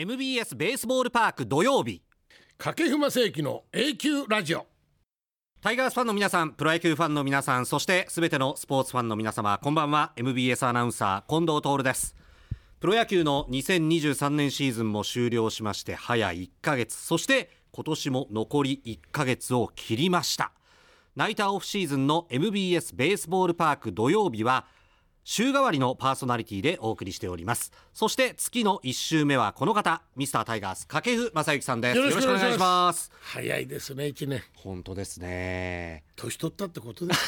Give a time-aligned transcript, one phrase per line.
[0.00, 2.00] MBS ベースボールパーク土曜日。
[2.56, 4.64] 掛布正幸の A 級ラジオ。
[5.60, 10.14] タイガースファンの皆さんプロ野球ファンの皆さんそしてすべてのスポーツファンの皆様こんばんは。
[10.16, 12.16] MBS アナウンサー近藤徹です。
[12.80, 16.96] プロ野球の2023年シーズンも終了しまして早1ヶ月。
[16.96, 20.52] そして今年も残り1ヶ月を切りました。
[21.14, 24.64] ナイターオフシーズンの MBS ベースボールパーク土曜日は
[25.24, 27.72] 週替わりのパーソナリティでお送りしております。
[27.92, 31.96] そして月の1週目はこの方ミスタータイガース掛布正幸さんです。
[31.98, 33.12] よろしくお願いします。
[33.20, 34.42] 早いですね一年。
[34.56, 36.04] 本当ですね。
[36.16, 37.20] 年取ったってことです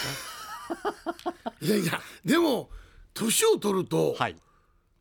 [1.23, 1.35] か？
[1.61, 2.71] いやいやでも
[3.15, 4.37] 年を取ると、はい。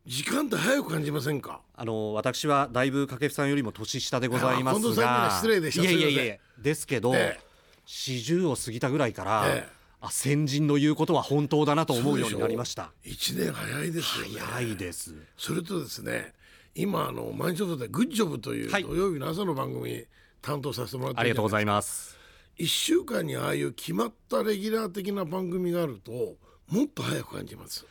[0.04, 1.60] 時間って早く感じませんか？
[1.74, 5.30] あの私はだいぶ掛布さんよりも年下でございますが。
[5.36, 5.82] 失礼でした。
[5.82, 7.52] いやいやいやですけど、ええ。
[7.86, 12.90] 40を過ぎたぐらいから、ええあ先人の言うことは本当だなと思うようになりました。
[13.04, 14.40] 一年早いですよね。
[14.40, 15.14] 早いです。
[15.36, 16.32] それとですね
[16.74, 18.82] 今あの毎日放送でグッジョブというはい。
[18.82, 20.04] 土曜日の朝の番組
[20.40, 22.18] 担当させてもらってるじゃないありがとうございます。
[22.58, 26.34] 一週間にああいう決まったレギュラー的な番組があると
[26.68, 27.86] もっと早く感じます。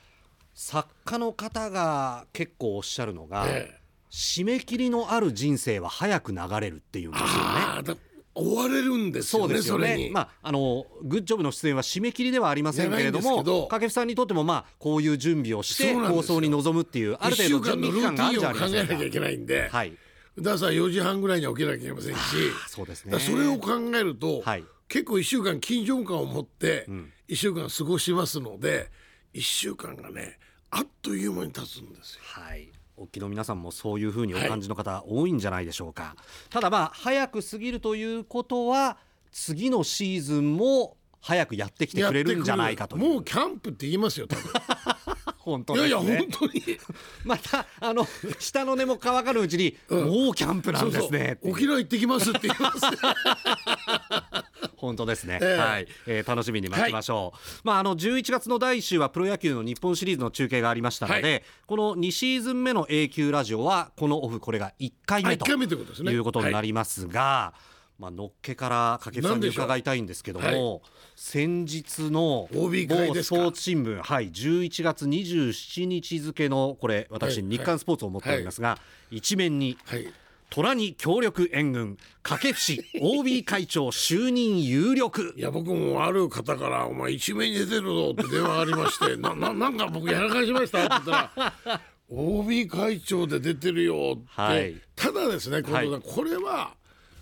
[0.53, 3.81] 作家の方が結構おっしゃるのが、ええ。
[4.11, 7.99] 締め切りのある人生は早く流れるっていうんですよね
[8.33, 9.77] 追われるんですよねそうですよ。
[9.77, 10.09] ね。
[10.13, 19.97] まああのグッジョブの出演は締め切りではありませんけれども掛布さんにとってもまあこういう準備をして放送に臨むっていうある程度準備期間があるじゃありませんか考えなきゃいけないんで、はい。
[20.39, 22.19] だから4時半ぐらいには起きなきゃいけませんし、
[22.67, 23.19] そうですね。
[23.19, 24.63] それを考えると、はい。
[24.87, 26.85] 結構1週間緊張感を持って
[27.29, 28.89] 1週間過ごしますので、
[29.33, 30.37] 1週間がね
[30.69, 32.21] あっという間に経つんですよ。
[32.23, 32.69] はい
[33.01, 36.15] お聞きの皆さんもそういうふうにお感じの方多いんじゃないでしょうか、
[36.51, 38.97] ただまあ早く過ぎるということは
[39.31, 43.09] 次のシーズンも早くやってきてくれるんじゃないかという。
[43.13, 44.43] もうキャンプって言いますよ多分。
[45.41, 46.63] 本当いやいや本当に。
[47.25, 48.07] またあの
[48.39, 52.79] 下の根も乾かぬうちに、もうキャンプなんですね沖縄行ってきますって言います。
[54.77, 55.57] 本当ですね、ええ。
[55.57, 66.11] はい、えー楽しみに待ちましょう、まああの11月の第1週はプロ野球の日本シリーズの中継がありましたので、はこの2シーズン目の A 級ラジオはこのオフこれが1回あ目と一回目ということですね。
[66.11, 67.53] いうことになりますが、
[68.01, 70.81] まあのっけから掛布さんに伺いたいんですけども、なんでしょ
[71.15, 78.79] 先日の某スポーツ新聞はい11月27日付のこれ私、はい日刊スポーツを持っておりますが、
[79.11, 80.11] 一面にはい。
[80.49, 85.33] 虎に協力援軍掛布氏 OB 会長就任有力。
[85.37, 94.75] いや僕もある方から「お前一面に出てるぞ」って電話がありまして「なななんか僕やらかしました」って言ったら「OB 会長で出てるよ」って、はい。
[94.95, 96.75] ただですねこれは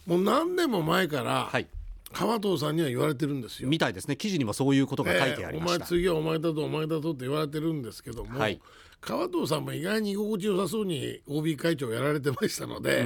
[0.09, 1.67] もう何年も前からはい。
[2.11, 3.69] 川藤さんには言われてるんですよ。
[3.69, 4.17] みたいですね。
[4.17, 8.59] 記事にもそういうことが書いてありました、ええお前次はお前だとお前だとって言われてるんですけども、はい。
[8.99, 13.05] 川藤さんも意外に居心地よさそうに OB 会長やられてましたので、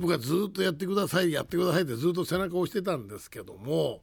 [0.00, 4.02] 僕はずっとやってくださいやってくださいってずっと背中を押してたんですけども、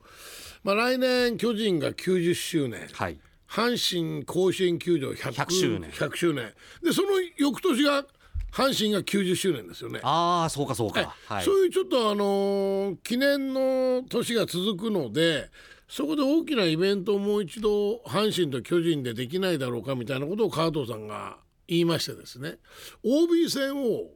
[0.63, 3.19] まあ、来年巨人が90周年、はい。
[3.47, 5.91] 阪神甲子園球場 100, 100周年。
[5.91, 6.53] 100周年。
[6.83, 8.05] でその翌年が
[8.51, 9.99] 阪神が90周年ですよね。
[10.03, 15.49] ああそうかそうか、はい、そういうちょっとあのー記念の年が続くので
[15.87, 21.37] そこで大きなイベントをもう一度阪神と巨人でできないだろうかみたいなことを川藤さんが
[21.67, 22.57] 言いましてですね。
[23.03, 24.11] OB 戦を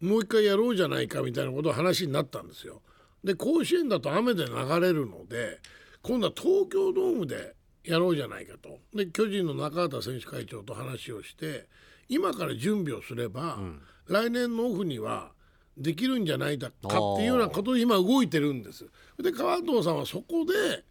[0.00, 2.82] もう一回やろうじゃないかみたいなことを話になったんですよ。
[3.24, 5.58] で甲子園だと雨で流れるので
[6.02, 7.54] 今度は東京ドームで
[7.84, 8.78] やろうじゃないかと。
[8.94, 11.66] で巨人の中畑選手会長と話をして
[12.08, 13.58] 今から準備をすれば、
[14.06, 15.32] 来年のオフには
[15.76, 16.86] できるんじゃないかって
[17.22, 18.86] いうようなことで今動いてるんです。
[19.22, 20.84] で川藤さんはそこで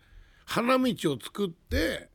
[0.46, 2.10] 花道を作って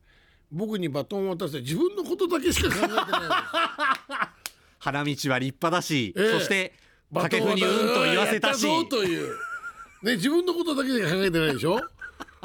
[0.51, 3.01] 僕にバトンを渡して自分のことだけしか考えてない。
[4.79, 6.31] 花道は立派だし、ええ。
[6.31, 6.73] そして
[7.13, 8.89] 掛布にうんと言わせたし。
[8.89, 9.35] という、
[10.03, 11.79] ね、自分のことだけしか考えてないでしょ？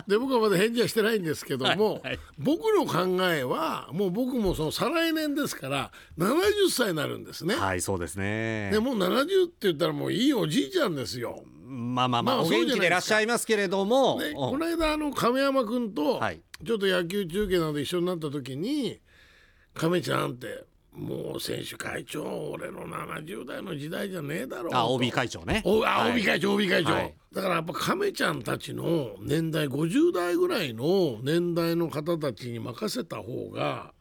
[0.07, 7.55] で僕はまだ返事はしてないんですけども、はいはい僕の考えはもう僕もその再来年ですから70歳になるんですね。
[7.55, 8.71] はいそうですね。
[8.73, 11.43] でもう70って言ったらもういいおじいちゃんですよ。
[11.65, 16.41] まあまあまあ、まあお元気でいらっしゃいますけれども、この間あの亀山君とはい。
[16.65, 18.99] ちょっと野球中継などで一緒になった時に
[19.75, 20.65] 「亀ちゃん」って
[20.97, 25.63] 「もう選手会長俺の70代の時代じゃねえだろう」あと OB 会長ね。
[25.65, 26.13] おあ、はい。
[26.13, 27.15] OB 会長 OB 会長、はい。
[27.33, 33.93] だからやっぱ亀ちゃんたちの年代50代ぐらいの年代の方たちに任せた方が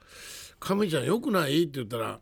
[0.60, 1.64] 亀ちゃんよくない？
[1.64, 2.20] って言ったら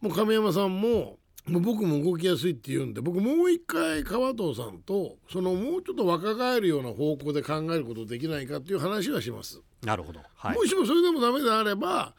[0.00, 9.60] もう亀山さんももう僕も動きやすいって言うんで僕もう一回川藤さんとそのもうちょっと若返るような方向で考えることできないかっていう話はします。
[9.82, 10.20] なるほど。
[10.36, 10.56] はい。
[10.56, 12.14] もしもそれでもダメであれば、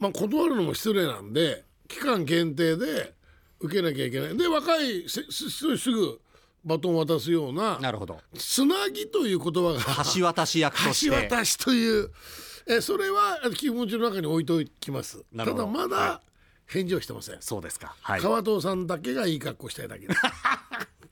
[0.00, 3.14] まあ、断るのも失礼なんで期間限定で
[3.60, 4.36] 受けなきゃいけない。
[4.36, 6.20] で若いせすすすぐ
[6.64, 8.18] バトンを渡すようななるほど。
[8.34, 9.80] つなぎという言葉が
[10.14, 11.28] 橋渡し役として。
[11.28, 12.10] 橋渡しという
[12.66, 15.18] えそれは気持ちの中に置いときます。
[15.18, 15.64] たなるほど。
[15.64, 16.20] だまだは
[16.66, 17.96] 返事をしてません、そうですか。
[18.00, 18.20] はい。
[18.20, 20.20] 川藤さんだけがいい格好したいだけです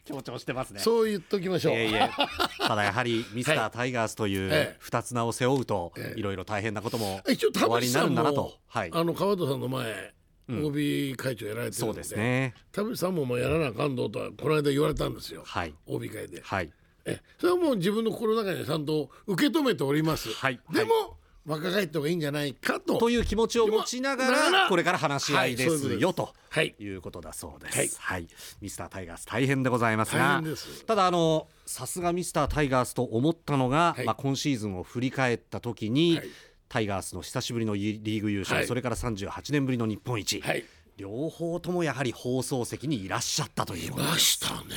[0.08, 0.80] 強調してますね。
[0.80, 2.10] そう言っときましょう、いえいえ。
[2.58, 6.18] ただやはりミスターはいタイガースというええ二つ名を背負うとええ。
[6.18, 8.54] いろいろ大変なことも終わりになるんだなと。
[8.66, 8.90] はい。
[8.92, 10.14] あの川藤さんの前
[10.50, 12.54] OB 会長やられてるそうのでですね。
[12.72, 15.74] 田淵さんもまあやらなあかんどとはこの間言われたんですよ、はい。
[15.86, 16.40] OB 会で。
[16.42, 16.72] はい。
[17.04, 20.60] えそれはもう自分の心の中にちゃんと受け止めております、はい。
[20.72, 22.98] でも、若返った方がいいんじゃないかと。
[22.98, 26.74] という気持ちを持ちながららこれから話し合いですすよとはい。
[26.78, 27.88] いうことだそうではい。
[27.88, 27.98] す。
[28.00, 28.28] はい、
[28.60, 34.04] ミスタータイガース大変でございますが大変です、ただあのさすがミスタータイガースと思ったのが、はい。
[34.04, 36.28] まあ今シーズンを振り返った時に、はい。
[36.68, 38.66] タイガースの久しぶりのリーグ優勝、はい。
[38.66, 40.64] それから38年ぶりの日本一、はい。
[40.98, 44.74] 両方ともやはり放送席にいらっしゃったということましたね。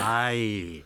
[0.00, 0.84] はい。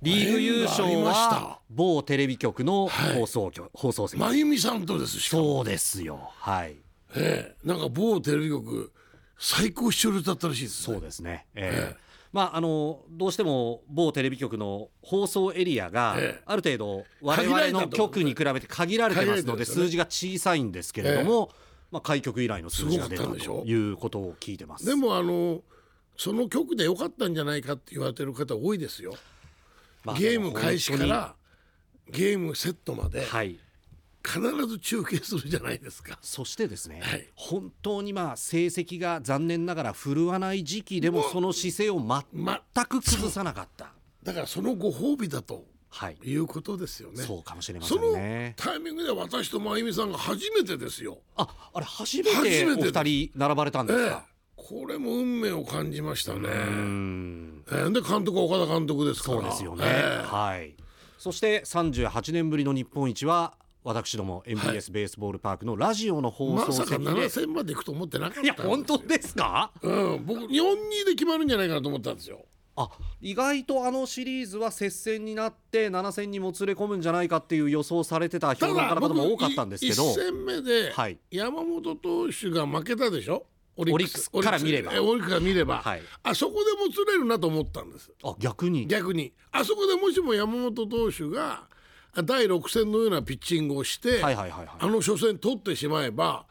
[0.00, 4.20] リーグ優勝は某テレビ局のはい放送局、放送席。
[4.20, 6.30] 真由美さんとですそうですよ。
[6.38, 6.76] はい。
[7.16, 7.66] ええ。
[7.66, 8.92] なんか某テレビ局
[9.38, 11.46] 最高視聴率だったらしいです、ね、そうですね。
[11.56, 11.96] ええ。
[12.32, 16.42] まああのどうしても某テレビ局の放送エリアがええ。
[16.46, 21.50] ある程度我々の局に比べて限られてますので数字が小さいんですけれども、
[21.90, 24.86] まあ開局以来の数字が出たということを聞いてます。
[24.86, 25.62] でもあの
[26.16, 29.12] その曲で良かったんじゃないかって言われてる方多いですよ。
[29.12, 29.18] まあ
[30.18, 31.34] ゲーム開始か本ら
[32.10, 33.58] ゲームセットまではい。
[34.24, 36.18] 必ず中継するじゃないですか。
[36.20, 37.28] そしてですね、はい。
[37.34, 43.92] 本当にまあ成績が残念ながら振るわない時期でもその姿勢を全まく崩さなかった、
[44.22, 47.22] だからそのご褒美だとはい、いうことですよね。
[47.22, 54.10] そうかもしれませそのんねタイミングで私と真由美さんが初めてですよ、ああれ初め初ておめて二人並ばれたんですええ。
[54.10, 54.26] か、
[54.58, 56.40] これも運命を感じましたね。
[57.70, 59.40] ええで監督は岡田監督ですから。
[59.40, 60.74] そうですよね、ええはい。
[61.16, 69.70] そして38年ぶりの日本一は私ども MBS ベースボールパークのラジオの放まさか送席で、7000までいくと思ってなかったんいや本当ですか？
[69.80, 70.76] うん、僕日本2
[71.06, 72.44] で決まるんじゃないかなと思ったんですよ。
[72.76, 72.90] あ
[73.20, 80.04] 意外とあのシリーズは接戦になって7戦にもつれ込むんじゃないかっていう予想されてた評論家の方も多かったんですけど。
[80.04, 81.18] 1戦目ではい。
[81.30, 83.34] 山本投手が負けたでしょ？
[83.36, 83.44] オリ
[83.78, 84.92] オリックスから見れば。
[84.92, 86.02] えオリックスから見れば、はい。
[86.24, 88.10] あそこでもつれるなと思ったんです。
[88.24, 88.86] あ逆に？
[88.86, 89.32] 逆に。
[89.52, 91.68] あそこでもしも山本投手が
[92.14, 94.68] あ第6戦のようなピッチングをして、はいはいはいはい。
[94.80, 96.46] あの初戦取ってしまえば、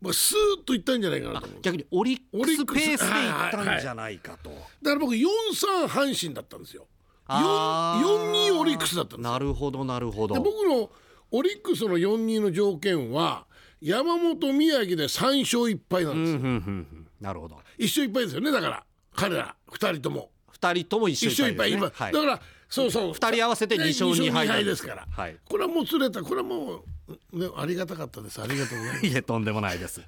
[0.00, 6.86] まあ、スーッといったんじゃないかなと逆にオリックスペースでいったんじゃないかと、だから僕4-3阪神だったんですよ。
[7.26, 8.52] あー。
[8.52, 9.32] 4-2オリックスだったんですよ。
[9.32, 10.34] なるほどなるほど。
[10.34, 10.90] で僕の
[11.30, 13.47] オリックスの4-2の条件は
[13.80, 17.56] 山本宮城で3勝1敗なんですよ、うんうんうんなるほど。
[17.78, 18.84] 1勝1敗ですよねだから。
[19.14, 20.30] 彼ら2人とも。
[20.50, 22.12] 二人とも一1緒勝1敗今、はい。
[22.12, 23.12] だからそうそう。
[23.12, 25.36] 二人合わせて2勝2敗2敗ですから、はい。
[25.48, 26.22] これはもう釣れた。
[26.22, 26.84] これはも
[27.32, 28.40] う、ね、ありがたかったです。
[28.40, 29.06] ありがとうございます。
[29.08, 30.02] いえとんでもないです。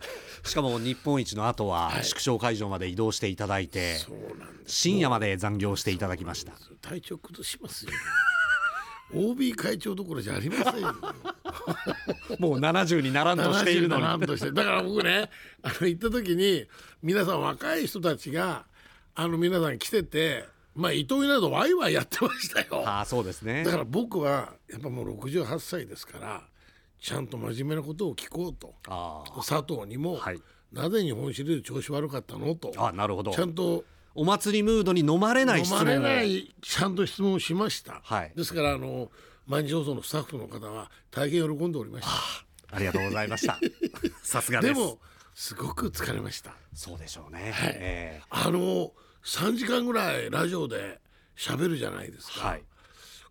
[0.44, 2.04] しかも日本一の後ははい。
[2.04, 4.74] 縮小会場まで移動していただいて、そうなんです。
[4.76, 6.52] 深夜まで残業していただきました。
[6.82, 7.92] 体調崩しますよ
[9.14, 10.94] OB 会長どころじゃありませんよ。
[12.38, 14.02] もう70にならんとしているのに。
[14.04, 14.52] 77として。
[14.52, 15.30] だから僕ね
[15.62, 16.66] あの行った時に
[17.02, 18.66] 皆さん若い人たちが
[19.14, 22.82] あの皆さん来ててまあ伊藤などワイワイやってましたよ。
[22.86, 23.64] ああそうですね。
[23.64, 26.42] だから僕はやっぱもう68歳ですから
[27.00, 28.74] ちゃんと真面目なことを聞こうと。
[29.46, 30.40] 佐藤にも、はい。
[30.72, 32.72] なぜ日本シリーズ調子悪かったのと。
[32.76, 33.32] あなるほど。
[33.32, 33.84] ちゃんと
[34.20, 38.32] お祭りムードに飲まれない質問を飲まれないちゃんと質問をしました、はい。
[38.36, 39.10] ですからあの
[39.46, 42.76] 毎日放送のスタッフの方は大変喜んでおりました。
[42.76, 43.58] ありがとうございました。
[44.22, 44.98] さすがでも
[45.34, 46.54] すごく疲れました。
[46.74, 47.72] そうでしょうね、はい。
[47.76, 48.92] えあの
[49.24, 51.00] 3時間ぐらいラジオで
[51.34, 52.62] 喋るじゃないですか、えはい。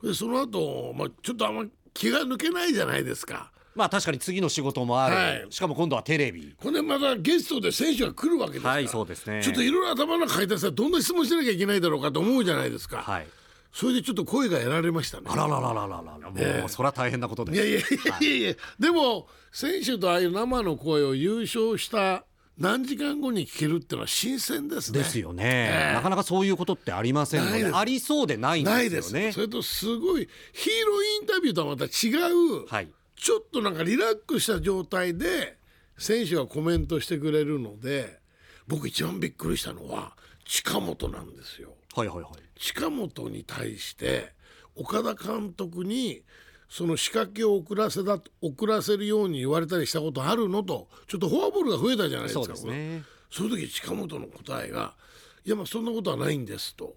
[0.08, 5.48] でその後、まあちょっとあんま気が抜けないじゃないですかまあ確かに次の仕事もある、はい。
[5.50, 6.54] しかも今度はテレビ。
[6.62, 9.42] これまたゲストで選手が来るわけですから、はいそうですね。
[9.42, 13.28] ちょっといろいろ頭の中書いてさどんな質問しなきゃいけないだろうかと思うじゃないですか、はい。
[13.72, 15.28] それでちょっと声が得られましたね。
[15.30, 17.56] あららららららもうそれは大変なことです。
[17.56, 22.26] いやいやいやいやいや、でも選手とああいう生の声を優勝した
[22.58, 25.00] 何時間後に聞けるっていうのは新鮮ですね。
[25.00, 25.94] ですよね、ええ。
[25.94, 27.72] なかなかそういうことってありませんのないです。
[27.72, 29.10] でありそうでないんでないです。
[29.10, 35.58] すよねそれとすごいヒーローインタビューとはまた違う、はいちょっとなんかリラックスした状態で
[35.98, 38.18] 選手がコメントしてくれるので
[38.66, 41.74] 僕一番びっくりしたのは近本なんですよ。
[41.96, 44.34] はいはいはい近本に対して
[44.76, 46.24] 岡田監督に
[46.70, 54.94] その仕掛けを遅らせだ遅らせるように言われたりしたことあるのとちょっとフォアボールが増えたじゃないですかそうですねその時近本の答えが
[55.46, 56.96] 「いやまあそんなことはないんです」と。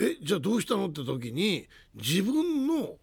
[0.00, 2.96] えじゃあどうしたのって時に自分の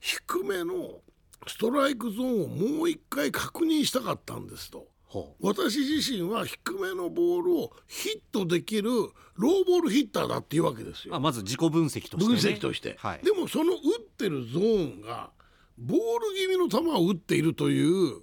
[0.00, 1.00] 低めの
[1.46, 4.86] ストライクゾーンをもう一回確認したかったんですと。
[5.08, 8.90] ほ私自身は低めのボールをヒットできる
[9.36, 11.14] ローボールヒッターだっていうわけですよ。
[11.14, 13.80] うあまず自己分析として、ね、分析として、はい、でもその打っ
[14.18, 15.30] てるゾーンが
[15.78, 18.22] ボール気味の球を打っているという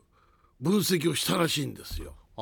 [0.61, 2.13] 分析をしたらしいんですよ。
[2.37, 2.41] あ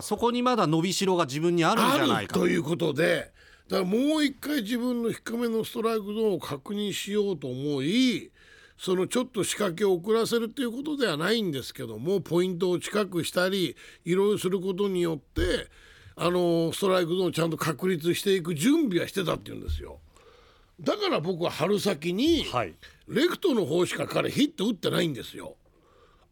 [0.00, 3.32] ーそこにまだ伸びしろが自分にあるんじゃないかということで
[3.68, 8.32] だからもう一回自分の低めのストライクゾーンを確認しようと思い
[8.78, 15.68] そのちょっと仕掛けを遅らせるということではないんですけどもポイントを近くしたりいろいろすることによって
[16.16, 19.98] あのストライクゾーンをちゃんと確立していく準備はしてたっていうんですよ。
[20.80, 22.74] だから僕は春先にはい
[23.08, 25.56] レフトの方しか彼ヒット打ってないんですよ。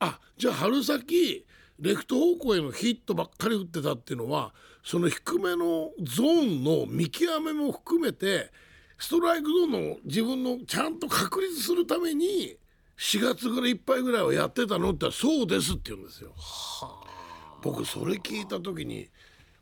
[0.01, 1.47] あじゃあ春先
[1.81, 8.51] レフト方向へのヒットばっかり打ってたっていうのはその低めのゾーンの見極めも含めて
[8.99, 12.57] ストライクゾーンの自分のちゃんと確立するために
[12.99, 16.33] 4月ぐらいいっぱいぐらいはやってたのってそうですって言うんですよ。
[17.63, 19.09] 僕それ聞いた時に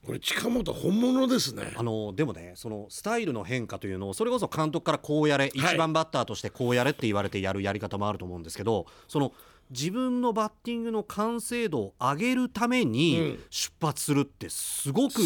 [0.05, 1.73] これ近本本物ですね。
[1.77, 9.33] あのでもねそのスタイルの変化というのをそれこそ監督からこうやれ、一番バッターとしてこうやれって言われてやるやり方もあると思うんですけどその
[9.71, 15.21] 自分のバッティングの完成度を上げるためうにん出発するってすごく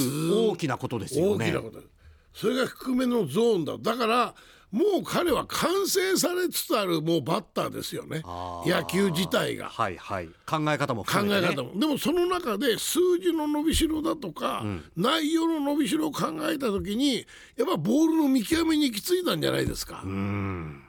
[0.50, 1.46] 大きなことですよね。
[1.46, 1.95] 大きなことです
[2.36, 3.76] それが低めのゾーンだ。
[3.78, 4.34] だから
[4.70, 8.22] もう彼は完成されつつあるもうバッターですよね。
[8.66, 9.70] 野球自体が。
[9.70, 10.26] はいはい。
[10.44, 14.64] 考え方もね、え方も、でもその中で数字の伸びしろだとか、
[14.96, 17.24] 内容の伸びしろを考えた時に
[17.56, 20.02] やっぱボールの見極めに行き着いたんじゃないですか。
[20.04, 20.82] うん。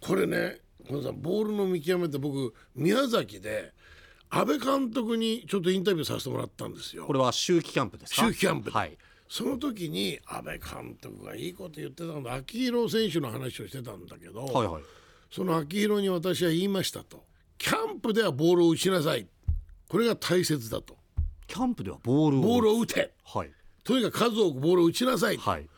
[0.00, 3.74] これね小野さんボールの見極めって僕宮崎で
[4.30, 7.04] 安倍監督にちょっとインタビューさせてもらったんですよ。
[7.06, 7.12] こ。
[7.12, 8.22] れは秋季キャンプですか？
[8.22, 8.70] 秋季キャンプ。
[8.70, 8.96] ではい
[9.30, 14.82] その時に安倍監督がいいこと言ってたんだ秋広選手の話をしてたんだけど、はいはい。
[15.30, 17.22] その秋広に私は言いましたと。
[17.56, 19.28] キャンプではボールを打ちなさい。
[19.88, 20.96] これが大切だと。
[21.46, 23.12] キャンプではボールをボールを打て。
[23.24, 23.50] はい。
[23.84, 25.68] とにかく数多くボールを打ちなさい、はい。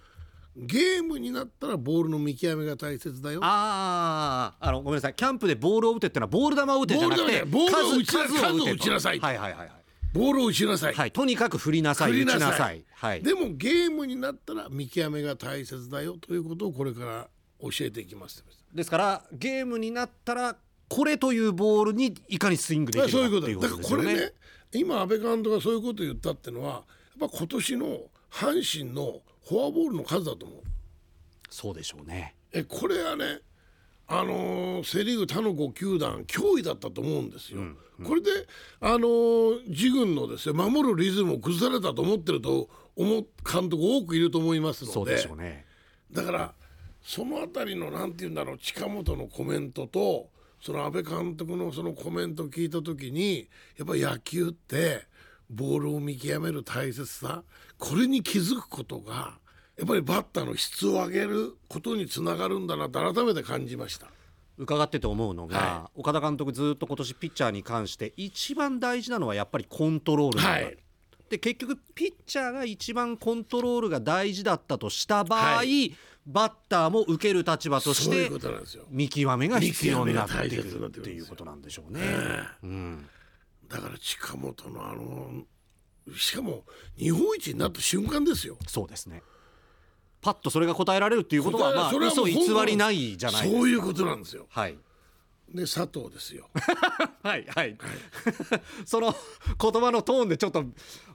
[0.57, 3.41] ゲームになったらボールの見極めが大切だよ。
[3.43, 5.15] あああのごめんなさい。
[5.15, 9.71] キャンプでボールを打てってのはボール球を打てじゃなくてボール球ボールを打ちな数数を数を打ちなさいはいはいはいはい。
[10.15, 11.13] ボールを打ちなさい、はい。
[11.13, 12.13] とにかく振りなさい。
[12.13, 13.23] 振りなさいはい。
[13.23, 17.29] でもゲームになったら見極めが大切だよということをこれから
[17.61, 18.45] 教えていきます。
[18.73, 20.57] ですからゲームになったら
[20.89, 24.33] これというボールにいかにスイングできるかそういうっていうことだだからこれねね
[24.73, 26.85] 今安倍監督がそういうことを言ったってのは
[27.21, 27.87] やっぱ今年の
[28.31, 30.61] 阪神のフォアボールの数だと思う。
[31.51, 32.37] そうでしょうね。
[32.53, 33.41] えこれはね
[34.07, 37.63] あのーセ・リーグ他の5球団脅威だったと思うんですよ。
[38.05, 38.31] これで、
[38.81, 44.93] あのー自軍のですね守るリズムを崩されたと思ってると思う監督多くいると思いますので。
[44.93, 45.65] そうでしょうね。
[46.13, 46.55] だから
[47.03, 50.29] そのあたりのなんて言うんだろう近本のコメントと
[50.61, 55.07] その安倍監督のそのコメントを聞いた時にやっぱ野球って
[55.51, 57.43] ボールを見極める大切さ
[57.79, 59.39] これに気づくことが
[59.77, 64.07] やっぱりバッターの質を上げることにつながるんだなと改めて感じました。
[64.59, 70.79] 伺ってて思うのが、は岡田監督ずっと今年ピッチャーに関して一番大事なのはやっぱりコントロールなんだ、はい
[71.33, 75.62] で結局ピッチャーが一番コントロールが大事だったとした場合、は
[76.27, 78.31] バッターも受ける立場として。
[78.91, 82.01] 見極めが必要になってくるっていうことなんでしょうね。
[83.67, 85.45] だから近本のあの
[86.15, 86.65] しかも
[86.99, 88.59] 日本一になった瞬間ですよ。
[88.67, 89.23] そうですね
[90.21, 92.37] パッとそれが答えられるっていうことはまあ嘘偽
[92.67, 94.47] りないじゃないですかそういうことなんですよ。
[94.51, 94.77] はい
[95.55, 96.49] で佐藤ですよ。
[97.23, 97.77] は いはい、
[98.87, 99.15] その
[99.61, 100.65] 言葉のトーンでちょっと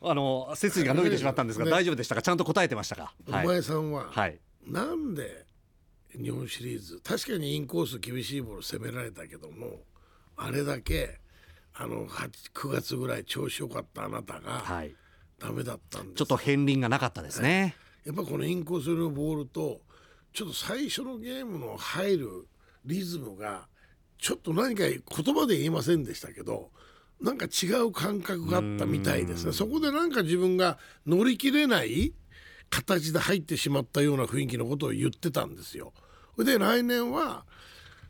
[0.02, 1.72] あの背筋が伸びてしまったんですが、ね。
[1.72, 2.22] 大丈夫でしたか？
[2.22, 3.14] ちゃんと答えてましたか？
[3.28, 5.46] おはい、前さんは、はい、なんで
[6.16, 9.84] 日本シリーズ確かにインコース厳しいボール攻められたけども
[10.36, 11.20] あれだけ
[11.74, 14.96] あの8 9月ぐらい調子良かったあなたがはい、
[15.40, 17.76] ダメだったんです、ちょっと片鱗がなかったですね、
[18.06, 19.82] やっぱこのインコースのボールと
[20.34, 22.48] ちょっと最初のゲームの入る
[22.86, 23.68] リズムが
[24.20, 25.02] ちょっと何か言
[25.36, 26.72] 葉で言いませんでしたけど
[27.22, 29.52] なんか違う感覚があったみたいですね。
[29.52, 32.14] そこでなんか自分が乗り切れない
[32.70, 35.94] 形で入ってしまったような雰囲気のことを言ってたんですよ。
[36.38, 37.46] で来年は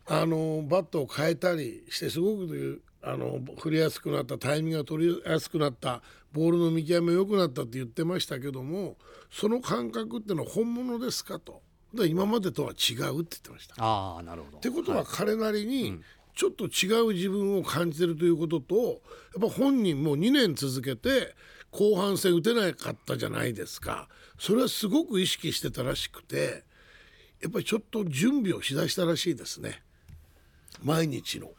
[0.06, 6.02] あのバットを変えたりしてすごくあの振りやすくなったタイミングが取りやすくなった
[6.34, 8.98] ボールの見極め良くなったって言ってましたけども
[9.32, 11.62] その感覚ってのは本物ですかと。
[11.62, 11.67] で
[12.06, 13.76] 今までとは違うって言ってました。
[13.78, 14.58] ああなるほど。
[14.58, 16.00] ってことは彼なりに
[16.36, 18.98] ちょっと違う自分を感じてるということとやっ
[19.42, 21.36] ぱ本人も2年続けて
[21.72, 24.08] 後半戦打てなかったじゃないですか。
[24.38, 26.64] それはすごく意識してたらしくて
[27.42, 29.82] やっぱりちょっと準備をしだしたらしいですね。
[30.84, 31.52] 毎日の。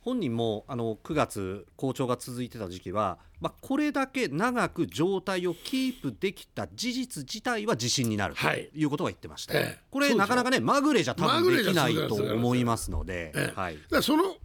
[0.00, 8.70] 本人もあの9月好調が続いてた時期は、まあ、これだけ長く状態をキープできた事実自体は自信になるとはい。
[8.74, 9.84] いうことは言ってました、ええ。
[9.90, 13.78] これなかなかねまぐれじゃ多分できないと思いますので、ええはい。
[13.90, 14.36] だその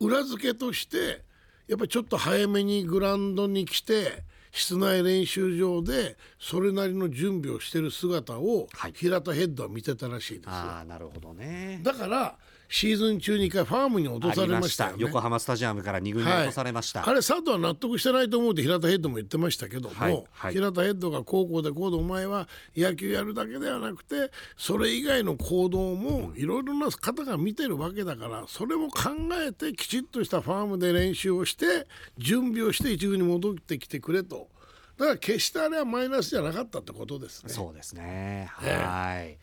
[0.00, 1.24] 裏付けとして
[1.66, 8.92] やっぱりちょっと早めにグラウンドに来て室内練習場でそれなりの準備をしてる姿をはい。
[8.94, 11.80] 平田ヘッドは見てたらしいですよ、ああなるほどね。
[11.82, 12.36] だから
[12.68, 14.96] シーズン中に一回ファームに落とされましたよね。
[15.00, 20.52] 横浜スタジアムから2軍に落とされました、あれ佐藤は納得してないと思うって平田ヘッドも言ってましたけども、はいはい。
[20.54, 29.10] 平田ヘッドが高校でこうでお前は野球やるだけではなくてそれ以外の行動もいろいろな方が見てるわけだからそれも考
[29.46, 31.86] えてきちっとしたファームで練習をして
[32.18, 34.48] 準備をして一軍に戻ってきてくれと。
[34.96, 37.52] だから決してあれはマイナスじゃなかったってことですね。
[37.52, 38.50] そうですね。
[38.62, 38.82] ええ。
[38.82, 39.38] はい。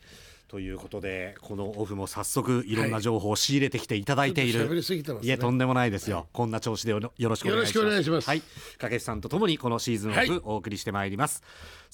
[0.53, 5.27] ということでこのオフも早速いろんな情報を仕入れてきていただいている、ちょっと喋りすぎてますね。
[5.27, 8.27] いえとんでもないですよ、こんな調子でよろしくお願いします。
[8.27, 8.43] はい。
[8.73, 10.29] 掛布さんとともにこのシーズンオフ、はい。
[10.43, 11.41] お送りしてまいります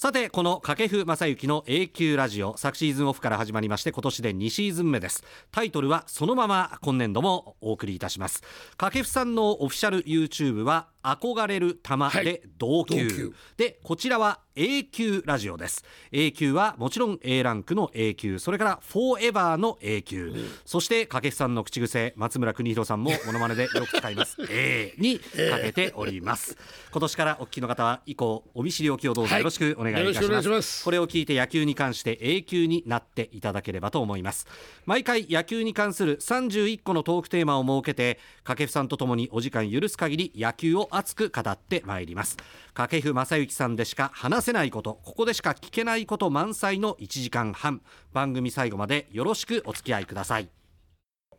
[0.01, 5.25] さてこの掛布正幸の A 級ラジオ昨シーズンオフから始まりまして今年で2シーズン目です。
[5.51, 8.41] タイトルはそのまま今年度もお送りいたします。
[8.77, 12.25] 掛布さんのオフィシャル YouTube は憧れる玉はい。
[12.25, 13.33] で同級,、同級。
[13.57, 15.83] でこちらは A 級ラジオです。
[16.11, 20.33] A 級はもちろん A ランクの A 級それからフォーエバーの A 級、
[20.65, 24.37] そして掛布さんの口癖松村邦洋さんもモノマネでよく使います。
[24.49, 26.57] A にかけております、
[26.91, 29.39] 今年からお聞きの方は以降お見知りおきをどうぞはい。
[29.39, 30.83] よろしくお願いいたします,、よろしくお願いします。
[30.83, 34.47] これを聞いて野球に関して A 級になっていただければと思います。
[34.85, 42.37] 毎回野球に関する31個のトークテーマを設けて掛布さんとともにお時間許す限り野球を熱く語ってまいります。
[42.73, 47.81] 掛布正幸さんでしか話せないことここでしか聞けないこと満載の1時間半。
[48.13, 50.49] 番組最後までよろしくお付き合いください。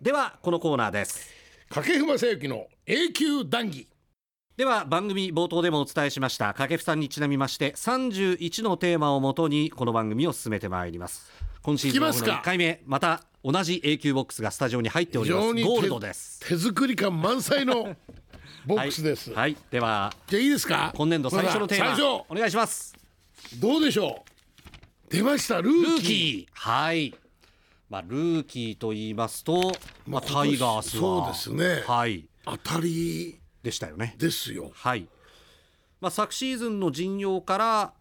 [0.01, 1.29] ではこのコーナーです。
[1.69, 3.87] 掛布正幸の永久談義
[4.61, 11.33] では番組冒頭でもお伝えしました掛布さんにちなみまして31のテーマをもとにこの番組を進めてまいります。
[11.63, 15.41] 今シーズンのいきますか？1回目また同じ A 級ボックスがスタジオに入っております。
[15.41, 16.41] 非常にゴールドです。
[16.47, 17.97] 手作り感満載の
[18.69, 20.93] ボックスです、はい、はい、ではじゃあいいですか？
[20.95, 22.95] 今年度最初のテーマお願いします。
[23.59, 24.23] どうでしょ
[25.09, 25.11] う？
[25.11, 26.47] 出ましたルーキー。
[26.53, 27.15] はい。
[27.89, 29.73] まあルーキーと言いますと、まあ、
[30.07, 31.33] まあタイガースは。
[31.33, 31.83] そうですね。
[31.87, 32.27] はい。
[32.45, 34.15] 当たりでしたよね。
[34.19, 34.71] ですよ。
[34.75, 35.07] はい、
[36.01, 37.93] まあ、昨シーズンの陣容から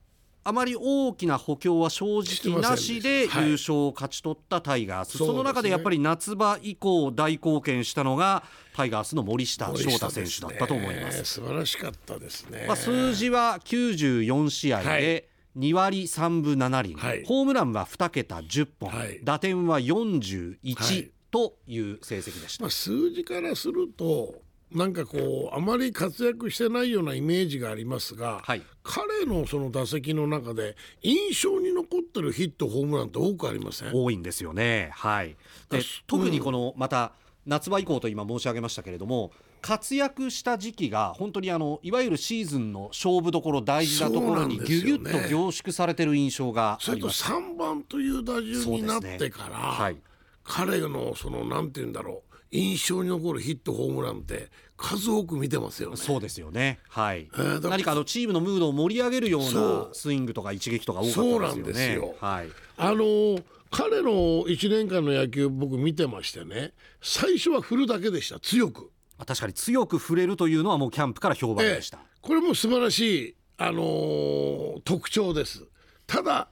[0.43, 5.27] あまり大きな補強は正直なしで優勝を勝ち取ったタイガース、そうですね。
[5.27, 8.43] その中でやっぱり夏場以降大貢献したのが
[8.75, 11.19] タイガースの森下翔太選手だったと思います。
[11.19, 15.01] ね素晴らしかったですね、まあ、数字は94試合はい。
[15.01, 17.23] で2割3分7厘、はい。
[17.25, 19.19] ホームランは2桁10本、はい。
[19.23, 19.87] 打点ははい。
[19.87, 22.63] 41という成績でした。
[22.63, 24.41] まあ、数字からすると
[24.71, 28.61] なんかこうあまり活躍してないようなイメージがありますが、はい。
[28.83, 33.91] 彼のその打席の中で印象に残ってるヒットホームランって多くありません？
[33.93, 34.91] 多いんですよね。
[34.93, 35.35] はい、
[35.69, 37.13] であ特にこのまた
[37.45, 47.23] 夏場以降と今申し上げましたけれども活躍した時期が本当にあのいわゆるシーズンの勝負どころ大事なところにぎゅぎゅっと凝縮されてる印象があります。
[47.23, 49.97] 3番という打順になってから、はい。
[50.43, 55.97] 彼のそのなんて言うんだろう印象に残るヒットホームランって数多く見てますよね。
[55.97, 56.79] そうですよね。
[56.89, 57.27] はい。
[57.27, 61.29] ーだから何かあのチームのムードを盛り上げるようなスイングとか一撃とか多かったですよね。
[61.29, 62.47] そうなんですよはい。
[62.77, 64.09] あのー彼の
[64.45, 68.89] 1年間の野球僕見てましてね最初は振るだけでした強く。
[69.19, 71.99] あ確かに強く触れるというのはもうキャンプから評判でした。
[72.21, 75.65] これも素晴らしい、あのー特徴です
[76.07, 76.47] ただ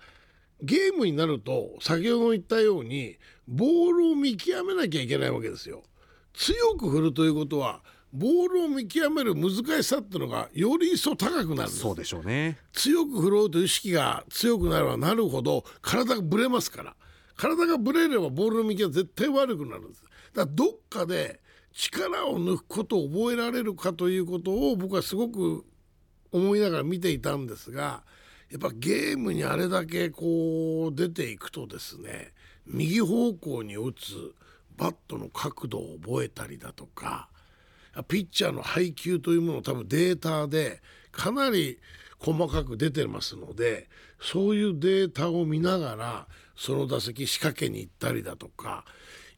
[0.61, 5.83] ゲームになると先ほど言ったようにボールを見極めなきゃいけないわけですよ。
[6.33, 7.81] 強く振るということは
[8.13, 12.57] ボールを見極める難しさっていうのがより一層高くなるそうでしょうね。
[12.73, 16.95] 強く振ろうという意識が強くなればなるほど体がぶれますから。
[17.35, 20.01] 体がぶれればボールの見極めは絶対悪くなるんです。
[20.01, 21.39] だからどっかで
[21.73, 25.63] 力を抜くことを覚えられるかということを僕はすごく
[26.31, 28.03] 思いながら見ていたんですが
[28.49, 32.33] やっぱゲームにあれだけこう出ていくとですね
[32.67, 34.33] 右方向に打つ
[34.77, 37.29] バットの角度を覚えたりだとか
[38.07, 41.79] ピッチャーの配球というものを多分データでかなり
[42.19, 48.85] 細かく出てますのでそういうデータを見ながらその打席仕掛けに行ったりだとか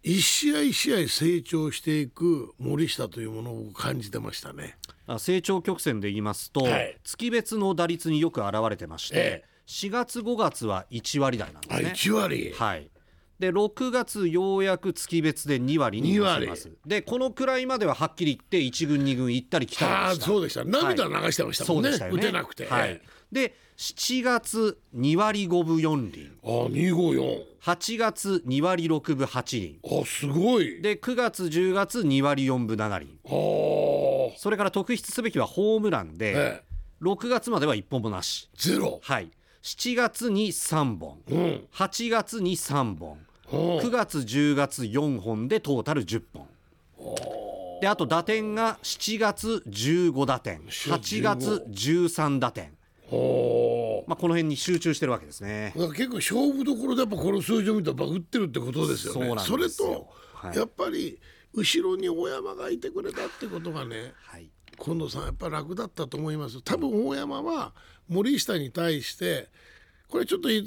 [0.02, 4.78] 一試合一試合成長していく森下というものを感じてましたね。
[5.08, 11.90] あ成長曲線で言いますと、はい月別の打率によく現れてまして、ええ4月5月は1割台なんであすね。
[11.92, 12.90] 1割、はい。
[13.40, 16.70] で6月ようやく月別で2割に乗せま2す。
[16.86, 20.26] でこのくらいまでははっきり言って1軍2軍行ったり来たりでした。
[20.26, 20.66] そうでした。
[20.66, 22.20] 涙流してましたもんね,、そうでしたよね。
[22.20, 23.02] 打てなくて、はい。
[23.32, 30.82] で7月2割5分4厘、ああ254 8月2割6分8厘、あすごい。
[30.82, 33.20] で9月10月2割4分7厘。
[33.24, 36.64] ああそれから特筆すべきはホームランで、ええ。
[37.02, 38.50] 6月までは1本もなし。
[38.58, 39.00] ゼロ。
[39.02, 39.32] はい。
[39.64, 41.68] 7月に3本、うん。
[41.74, 46.48] 8月に3本、うん9月10月4本でトータル10本。
[47.82, 50.62] であと打点が7月15打点。
[50.68, 52.72] 8月13打点、
[53.12, 55.74] おまあ、この辺に集中してるわけですね。
[55.96, 59.36] 結構勝負どころでやっぱこの数字を見たらバグってるってことですよね。
[59.40, 60.58] それと、はい。
[60.58, 61.20] やっぱり
[61.54, 64.50] 後ろに大山がいてくれたってことがねはい。
[64.78, 66.62] 近藤さんやっぱり楽だったと思います。
[66.62, 67.74] 多分大山は
[68.08, 69.48] 森下に対して
[70.10, 70.66] これちょっと伝え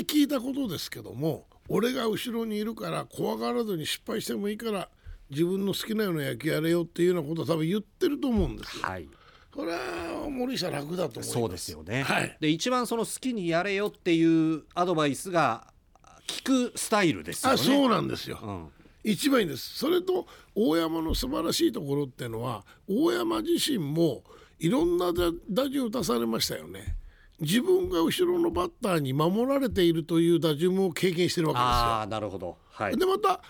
[0.00, 4.88] 聞いたことですけども俺が後ろにいるから怖がらずに失敗してもいいから
[5.30, 8.82] 自分の好きなような野球やれよっていうようなことを多分言ってると思うんですよ。
[8.84, 9.08] はい。
[9.54, 11.30] これは森下楽だと思います。
[11.30, 12.36] そうですよね、はい。
[12.40, 15.66] で一番その好きにやれよっていうアドバイスが
[16.26, 17.60] 聞くスタイルですよね。
[17.60, 18.38] あそうなんですよ。
[18.42, 18.68] うん。
[19.04, 19.78] 一番いいんです。
[19.78, 24.22] それと大山の素晴らしいところっていうのは大山自身も
[24.58, 26.96] いろんな打打順を打たされましたよね
[27.40, 32.56] 自分が後ろのバッターに守られているという打順も経験してるわああなるほど。
[32.70, 32.92] はい。
[32.92, 33.40] けですよでまた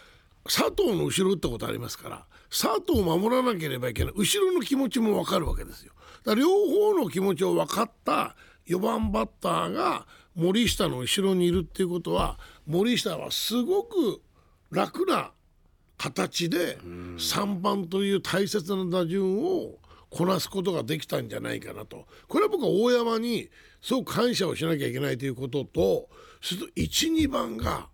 [0.44, 4.12] 佐藤の後ろ打ったことありますから佐藤を守らなければいけない。
[4.16, 5.92] 後ろの気持ちも分かるわけですよ。
[6.24, 14.20] だ両方の気持ちを分かった4番バッターが森下の後ろにいるっていうことは森下はすごく
[14.70, 15.33] 楽な
[15.96, 19.79] 形で3番という大切な打順を
[20.11, 22.07] こなすことができたんじゃないかなと。
[22.29, 23.51] これは僕は大山に
[23.83, 26.09] すごく感謝をしなきゃいけないということと
[26.40, 27.88] すると12番が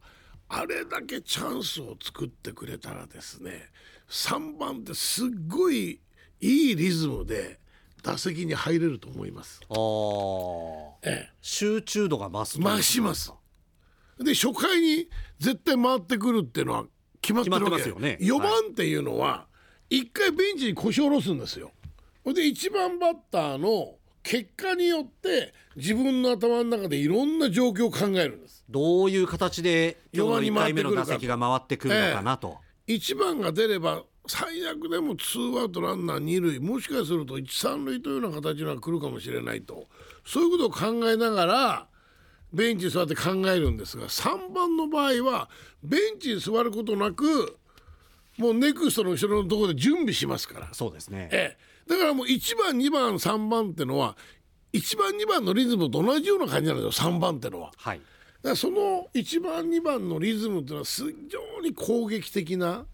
[0.48, 3.70] あれだけチャンスを作ってくれたらですね
[4.08, 6.00] 3番ってすっごい
[6.40, 7.58] いいリズムで
[8.02, 9.60] 打席に入れると思います。
[11.02, 11.30] ええ。
[11.40, 13.32] 集中度が増す増します。
[14.18, 16.84] で初回に絶対回ってくるっていうのは
[17.22, 17.76] 決まってるわけ。
[17.76, 18.18] 決ますよね。
[18.20, 19.46] 4番っていうのは
[19.88, 21.72] 一回ベンチに腰を下ろすんですよ。
[22.24, 28.64] ほんで1番バッターの結果によって自分の頭の中でいろんな状況を考えるんです。
[28.70, 32.56] どういう形で今日の4 1番回目の打席が回ってくるのかなと、
[32.86, 36.58] 1番が出れば最悪でもツーアウトランナー二塁。
[36.60, 39.86] もしかすると一三塁というような形が来るかもしれないと。
[40.24, 41.86] そういうことを考えながら
[42.54, 45.50] ベンチに座って考えるんですが3番の場合は
[45.82, 47.58] ベンチに座ることなく
[48.38, 51.28] もうネクストの後ろのところで準備しますから、そうですね。
[51.32, 51.58] ええ、
[51.88, 54.16] だからもう1番2番3番ってのは
[54.72, 57.72] 1番2番のリズムと同じような感じなんですよ3番ってのは。
[57.76, 58.00] はい
[58.44, 62.84] だからその1番2番のリズムっていうのは非常に攻撃的な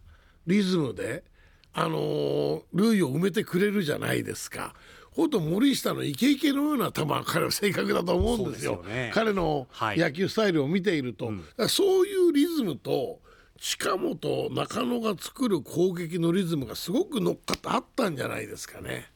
[0.47, 1.25] リズムで、
[1.73, 4.75] あのー塁を埋めてくれるじゃないですか。
[5.11, 8.85] ほんと森下のイケイケのような球は彼は正確だと思うんですよ。
[8.85, 13.19] ね彼のはい野球スタイルを見ていると、だからそういうリズムと
[13.61, 19.13] 近本中野が作る攻撃のリズムがすごく乗っかってあったんじゃないですかね。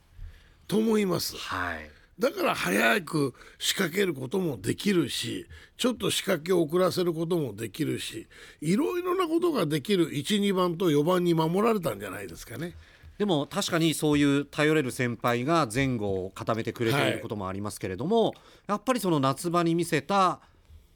[0.69, 1.37] と思います。
[1.37, 8.29] はいだから早く仕掛けることもできるしちょっと仕掛けを遅らせることもできるし
[8.61, 12.75] いろいろなことができる12番と4番に守られたんじゃないですかね。
[13.19, 18.35] でも確かにそういう頼れる先輩が前後を固めてくれていることもありますけれども、
[18.69, 20.41] やっぱりその夏場に見せた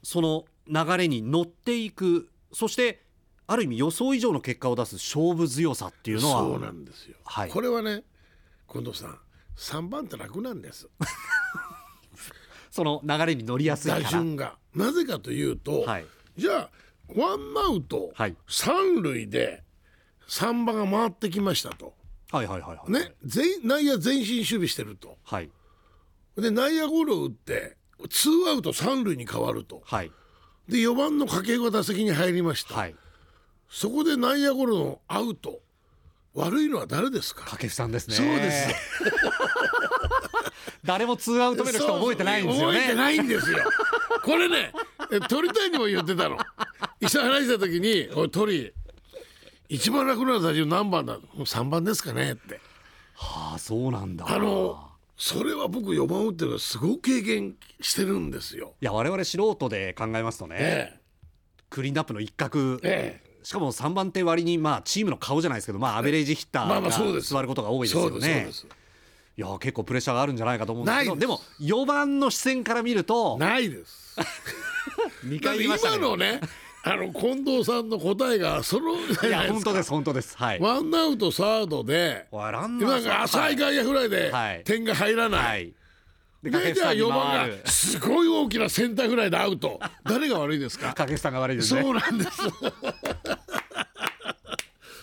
[0.03, 3.01] その流れに乗っていくそして
[3.51, 8.03] ある意味予想以上の結果を出す勝負強さっていうのはそうなんですよ、はいこれはね
[8.71, 9.17] 近藤さん
[9.57, 10.87] 3番って楽なんです
[12.69, 14.09] その流れに乗りやすいか打ら。
[14.09, 14.55] 順が。
[14.75, 16.05] なぜかというと、はい
[16.37, 16.69] じゃあ
[17.15, 19.63] ワンアウトはい三塁で
[20.27, 21.95] 3番が回ってきましたと。
[22.31, 22.91] はいはいはいはい。
[22.91, 25.17] ね、全内野前進守備してると。
[25.23, 25.49] はい
[26.37, 27.75] で内野ゴロを打って
[28.09, 30.11] ツーアウト三塁に変わるとはい
[30.67, 32.95] で4番の掛布が打席に入りました、はい。
[33.69, 35.59] そこで内野ゴロのアウト
[36.33, 37.41] 悪いのは誰ですか？
[37.41, 38.15] 掛布さんですね。
[38.15, 38.67] そうです。
[40.85, 42.79] 誰もツーアウト目の人覚えてないんですよね。
[42.79, 43.59] 覚えてないんですよ
[44.23, 44.71] これね
[45.11, 46.37] え鳥谷にも言ってたの
[46.99, 48.73] 一緒に話した時に「おい鳥
[49.67, 52.59] 一番楽な打順何番だ?」もう3番ですかねって
[53.19, 54.25] ああそうなんだ。
[54.27, 60.99] あのそれは僕4番打ってるのすごく経験してるんですよいや我々素人で考えますとね、え
[61.69, 66.81] クリーンナップの一角ええしかも3番手割にまあチームの顔じゃないですけどまあアベレージヒッター
[67.13, 68.49] が座ることが多いですよね。
[69.37, 71.15] いや結構プレッシャーがあるんじゃないかと思うんですけど。
[71.15, 74.19] でも4番の視線から見るとないです。
[75.25, 75.95] 2だって回言いましたね。
[75.97, 76.41] 今のね
[76.83, 80.37] あの近藤さんの答えがそのいや本当です本当です。
[80.37, 80.59] はい。
[80.59, 84.63] ワンアウトサードでおいランナーなんか浅い外野フライではい。
[84.65, 85.73] 点が入らない、はい
[86.41, 89.79] ででじゃあ4番がすごい大きなセンターフライでアウト。
[90.03, 90.87] 誰が悪いですか？
[90.87, 91.81] 掛布さんが悪いですね。
[91.81, 92.29] そうなんです。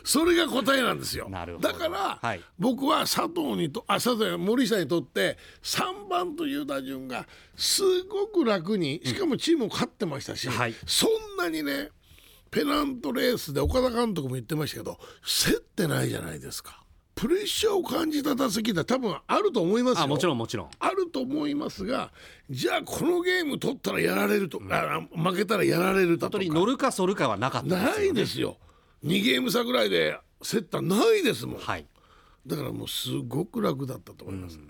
[0.02, 1.28] それが答えなんですよ。
[1.28, 1.68] なるほど。
[1.68, 2.40] だから、はい。
[2.60, 10.74] 僕は佐藤にとあ佐藤や森下にとって3番という打順がすごく楽にしかもチームも勝ってましたし、はい。
[10.86, 11.90] そんなにね
[12.52, 16.84] ペナントレースで岡田監督も言ってましたけど競ってないじゃないですか
[17.16, 20.04] プレッシャーを感じた打席って多分あると思いますよ。
[20.04, 20.70] あもちろんもちろん。
[20.78, 22.12] あると思いますが
[22.50, 26.44] じゃあこのゲーム取ったらやられると、あ負けたらやられるだとか。
[26.44, 28.58] 本当に乗るか反るかはなかったですよないですよ。
[29.02, 31.86] 2ゲーム差ぐらいで競ったないですもん、はい。
[32.46, 34.60] だからもうすごく楽だったと思います、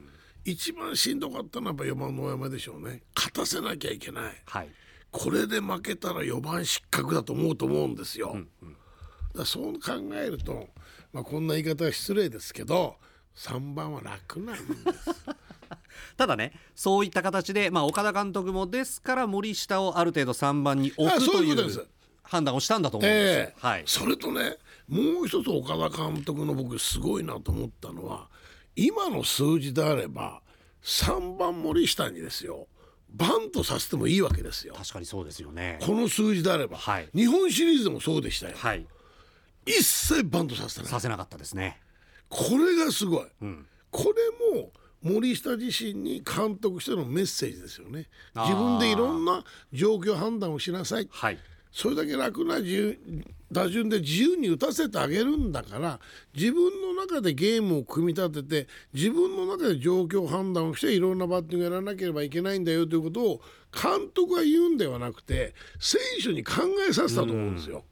[0.44, 3.02] 一番しんどかったのはやっぱ4番の大山でしょうね。
[3.16, 4.42] 勝たせなきゃいけない。
[4.46, 4.68] はい。
[5.10, 9.80] これで負けたら4番失格だと思うと思うんですよ、だからそう考
[10.14, 10.68] えると、
[11.16, 12.96] まあ、こんな言い方は失礼ですけど
[13.36, 15.24] 3番は楽なんです。
[16.18, 21.88] ただねそういった形で、まあ、岡田監督もですから森下をある程度3番に置あくといそう
[22.22, 23.64] 判断をしたんだと思うんです。
[23.64, 28.28] はい、それとねもう一つ岡田監督の僕すごいなと思ったのは
[28.74, 30.42] 今の数字であれば
[30.82, 32.68] 3番森下にですよ
[33.08, 34.74] バントさせてもいいわけですよ。
[34.74, 35.78] 確かにそうですよね。
[35.80, 37.08] この数字であれば、はい。
[37.14, 38.56] 日本シリーズでもそうでしたよ。
[38.58, 38.86] はい
[39.66, 40.90] 一切バントさせてない。
[40.90, 41.80] させなかったですね。
[42.28, 43.26] これがすごい、
[43.90, 44.14] こ
[44.52, 48.08] れも森下自身に監督してのメッセージですよね。
[48.34, 51.08] 自分でいろんな状況判断をしなさい。
[51.10, 51.38] はい。
[51.76, 52.98] それだけ楽な自
[53.52, 56.00] 打順で自由に打たせてあげるんだから
[56.34, 67.76] 自分の中でゲームを組み立てて自分の中で状況判断をしていろんなバッティングをやらなければいけないんだよということを監督が言うんではなくて選手に考えさせたと思うんですよ。
[67.76, 67.82] うん、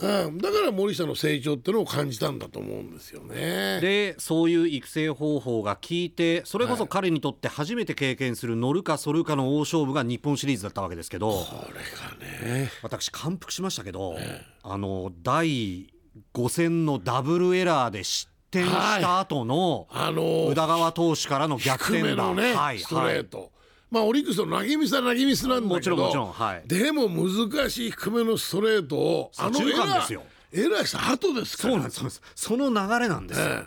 [0.00, 3.80] だから森下の成長っていうのを感じたんだと思うんですよね。
[3.80, 12.70] でそういう育成方法が効いてそれこそ彼にとって初めて経験する乗るか反るかの大勝負が日本シリーズだったわけですけどこれがね。
[12.82, 14.16] 私感服しましたけど、
[14.62, 15.92] あの第
[16.34, 22.78] 5戦のダブルエラーで失点した後のあの宇田川投手からの逆低転のね、はい。
[22.78, 23.52] ストレート、
[23.90, 26.62] まあオリックスの投げミスは投げミスなんだけどもちろんもちろんはい。
[26.66, 30.22] でも難しい低めのストレートをあの左エラ中間ですよ。
[30.52, 31.74] ーエラーした後ですから。
[31.74, 33.66] そうなんですその流れなんですよ、え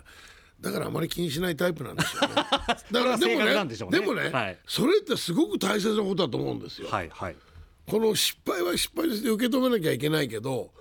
[0.60, 2.34] だからあまり気にしないタイプなんで しょうね。
[2.34, 4.58] だからでもねねでもね、はい。
[4.66, 7.36] それってすごく大切なことだと思うんですよ、はいはい。
[7.86, 10.72] この失敗は失敗として受け止めなきゃいけないけど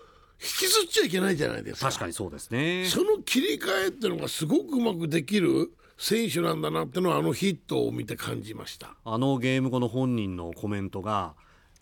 [0.41, 1.87] 引きずっちゃいけないじゃないですか。
[1.87, 2.85] 確かにそうですね。
[2.89, 8.95] その切り替えっていうのがすごくうまくできる選手なんだなってのはあのヒットを見て感じました。
[9.05, 11.35] あのゲーム後の本人のコメントが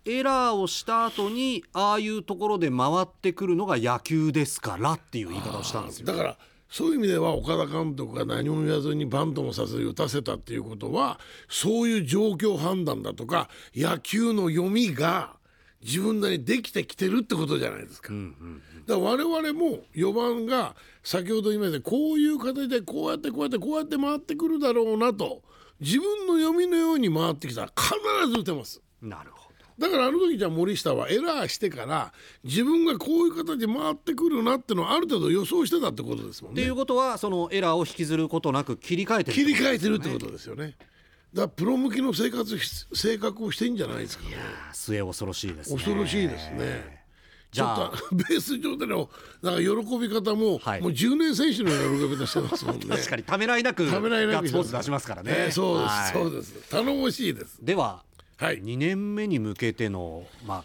[0.06, 6.38] エラーをした後にああいうところで回ってくるのが野球ですからっていう言い方をしたんですよだから
[6.70, 11.20] そういう意味では岡田監督が何も言わずにバントもさせず打たせたっていうことは
[11.50, 15.36] そういう状況判断だとか野球の読みが
[15.84, 18.14] 自分なりにできてきてるってことじゃないですか。
[18.88, 25.42] だから我々も4番が先ほど言いましたこういう形でこうやってこうやってこうやって回ってくるだろうなと
[25.80, 28.82] 自分の読みのように回ってきたら必ず打てます。
[29.02, 29.52] なるほど。
[29.88, 32.14] だからあの時じゃあ森下はエラーしてから
[32.44, 36.62] 自分がこういう形で回ってくるなってのはある程度予想してたってことですもんね。
[36.62, 40.76] っていうことはそのエラーを引きずることなく切り替えてる切り替えてるってことですよね
[41.34, 44.36] だプロ向きの生活し性格をしてんじゃないですかね。
[44.74, 45.78] 末恐ろしいですね。
[45.78, 47.02] 恐ろしいですね。
[47.52, 49.10] ちょっじゃあと ベース上での
[49.42, 50.82] なんか喜び方も、はい。
[50.82, 52.86] もう10年選手の喜び方してますもんね。
[52.88, 54.36] 確かにためらいなくためらいなく。
[54.36, 56.14] ガッツポーズ出しますからね、えーそうです、はい。
[56.14, 56.70] そうです。
[56.70, 57.58] 頼もしいです。
[57.62, 58.04] では
[58.38, 58.62] はい。
[58.62, 60.64] 2年目に向けてのまあ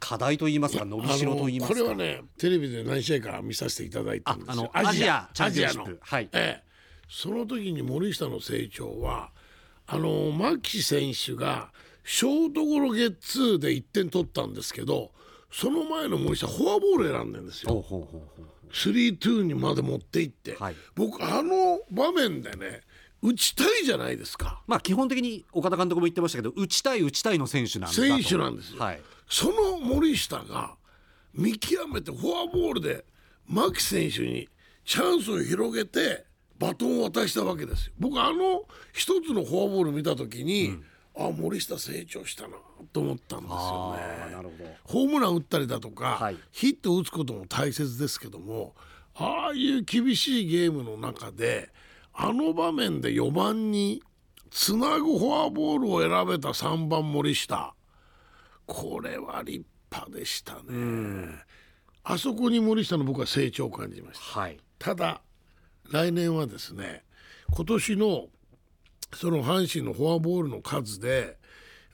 [0.00, 1.78] 課題といいますか伸びしろといいますか。
[1.80, 4.70] これはねテレビで何試合か見させていただいたんですよ。
[4.72, 5.82] ああのアジアチャンピオンシップ。
[5.82, 5.98] アジアの。
[6.00, 6.28] はい。
[6.32, 6.64] ええ、
[7.08, 9.30] その時に森下の成長は
[9.88, 11.72] あの牧選手が
[12.04, 15.10] ショートゴロゲッツーで1点取ったんですけど
[15.50, 17.72] その前の森下フォアボール選んでんですよ。
[17.72, 20.74] ほうほうほうほう3-2にまで持っていって、はい。
[20.94, 22.82] 僕あの場面でね
[23.22, 24.62] 打ちたいじゃないですか。
[24.66, 28.02] まあ基本的に岡田監督も言ってましたけど打ちたい打ちたいの選手なんだと。
[28.02, 29.00] 選手なんですよ、はい。
[29.26, 30.76] その森下が
[31.32, 33.04] 見極めてフォアボールで
[33.46, 34.48] 牧選手に
[34.84, 36.26] チャンスを広げて
[36.58, 40.78] バトンを渡したわけですよ僕あの一つのフォアボール見た時に、
[41.16, 42.56] あ森下成長したな
[42.92, 44.32] と思ったんですよね。
[44.32, 48.74] なるほどホームラン打ったりだとか、はいヒット打つことも大切ですけども
[49.14, 51.70] ああいう厳しいゲームの中で
[52.12, 54.02] あの場面で4番に
[54.50, 57.74] つなぐフォアボールを選べた3番森下
[58.66, 61.28] これは立派でしたね。
[62.04, 64.40] あそこに森下の僕は成長を感じました。
[64.40, 65.20] はいただ
[65.90, 67.04] 来年はですね
[67.50, 68.26] 今年の
[69.14, 71.38] その阪神のフォアボールの数で、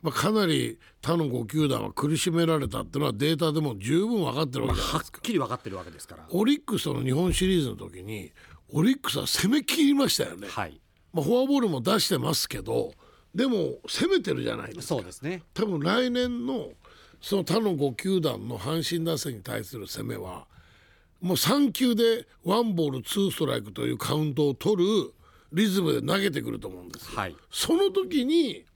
[0.03, 5.21] まあ、かなり他の5球団は苦しめられたっていうのはデータでも十分分かってるわけじゃないはっ。
[5.23, 8.33] きり分かってるわけですからオリックスとの日本シリーズの時に
[8.73, 10.49] オリックスは攻め切りましたよね。
[10.49, 10.81] はい
[11.13, 12.93] まあ、フォアボールも出してますけど
[13.33, 14.95] でも攻めてるじゃないですか。
[14.97, 16.71] そうですね多分来年の
[17.21, 20.47] その他の5球団の阪神打線に対する攻めは
[21.25, 25.11] もう3球でワンボールツーストライクというカウントを取る
[25.55, 27.19] リズムで投げてくると思うんですよ。
[27.19, 28.67] はいその時に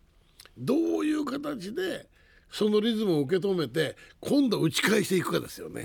[0.56, 2.08] どういう形で
[2.50, 5.84] そのリズムを受け止めて今度打ち返していくかですよね。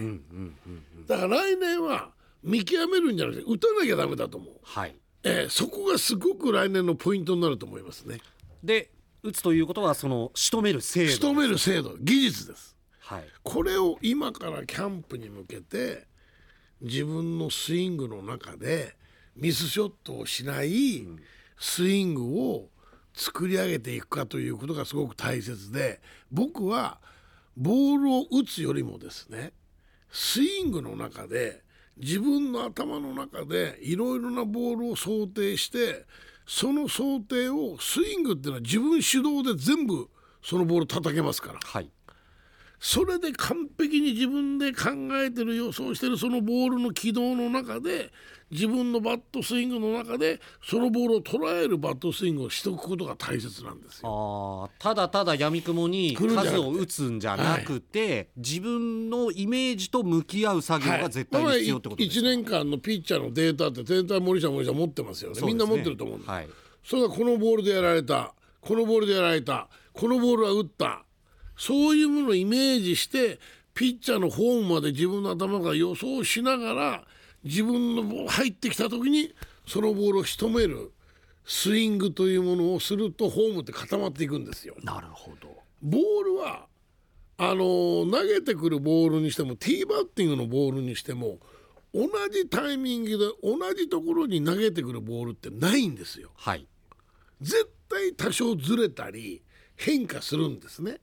[1.05, 4.53] だから来年は見極めるんじゃなくて打たなきゃダメだと思う。
[4.63, 8.21] はいえーそこがすごく来年のポイントになると思いますね。
[8.63, 8.89] で
[9.21, 12.77] 打つということはその仕留める精度仕留める精度技術です。
[12.99, 16.07] はいこれを今からキャンプに向けて
[16.83, 18.95] 自分のスイングの中で
[19.35, 21.07] ミスショットをしない
[21.57, 22.67] スイングを
[23.13, 26.99] 作り上げていくかということがすごく大切で僕は
[27.55, 29.53] ボールを打つよりもですね
[30.11, 31.61] スイングの中で
[31.97, 36.05] 自分の頭の中でいろいろなボールを想定して
[36.45, 40.09] その想定をスイングっていうのは自分主導で全部
[40.43, 41.59] そのボール叩けますから。
[41.63, 41.89] はい。
[42.85, 48.11] それで完璧に自分で考えてる予想してるそのボールの軌道の中で
[48.51, 54.69] 自分のバットスイングの中でそのボールを捉えるバットスイングをしておくことが大切なんですよ。
[54.69, 56.51] あーただただ闇雲に来るんじゃなくて。
[56.51, 65.39] 数を打つんじゃなくて、自分のイメージと向き合う作業が絶対に必要ってことです1年間のピッチャーのデータって全体森下森下持ってますよね。
[65.39, 65.47] ね。
[65.47, 66.49] みんな持ってると思うんです、はい。
[66.83, 71.05] それがこのボールでやられたこのボールでやられたこのボールは打った
[71.65, 73.39] そういうものをイメージして
[73.73, 77.03] ピッチャーのホームまで自分の頭が予想しながら
[77.45, 79.33] 自分の入ってきた時に
[79.65, 80.91] そのボールを仕留める
[81.45, 84.75] スイングというものをするとホームって固まっていくんですよ。
[84.83, 85.47] なるほど
[85.81, 86.65] ボールは
[87.37, 91.39] あのー投げてくるボールにしてもティーバッティングのボールにしても
[91.93, 96.31] 同じタイミングで同じところに投げてくるボールってないんですよ。
[96.35, 96.67] はい
[97.39, 99.41] 絶対多少ずれたり
[99.77, 100.99] 変化するんですね。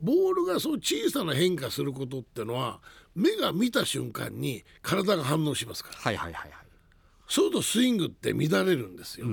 [0.00, 2.80] ボールがそう小さな変化することってのは
[3.14, 6.68] 目が見た瞬間に体が反応しますからはいはいはいはい
[7.28, 9.26] そうするとスイングって乱れるんですよ。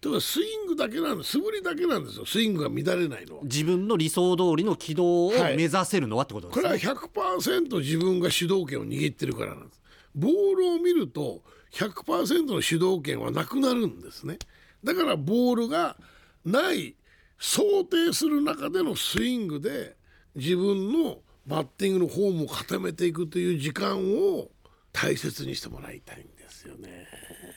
[0.00, 3.42] だからスイングだけなん素振りだけなんですよスイングが乱れないのは。
[3.44, 9.80] 自分の理想通りの軌道をはい目指せるのはってことですね、これは100%自分が主導権を握ってるからなんです。
[10.14, 11.42] ボールを見ると
[11.72, 14.38] 100%の主導権はなくなるんですね。
[14.82, 15.96] だからボールが
[16.44, 16.96] ない
[17.38, 19.96] 想定する中でのスイングで
[20.34, 24.48] 自分のバッティングのフォームを固めていくという時間を
[24.92, 27.06] 大切にしてもらいたいんですよね。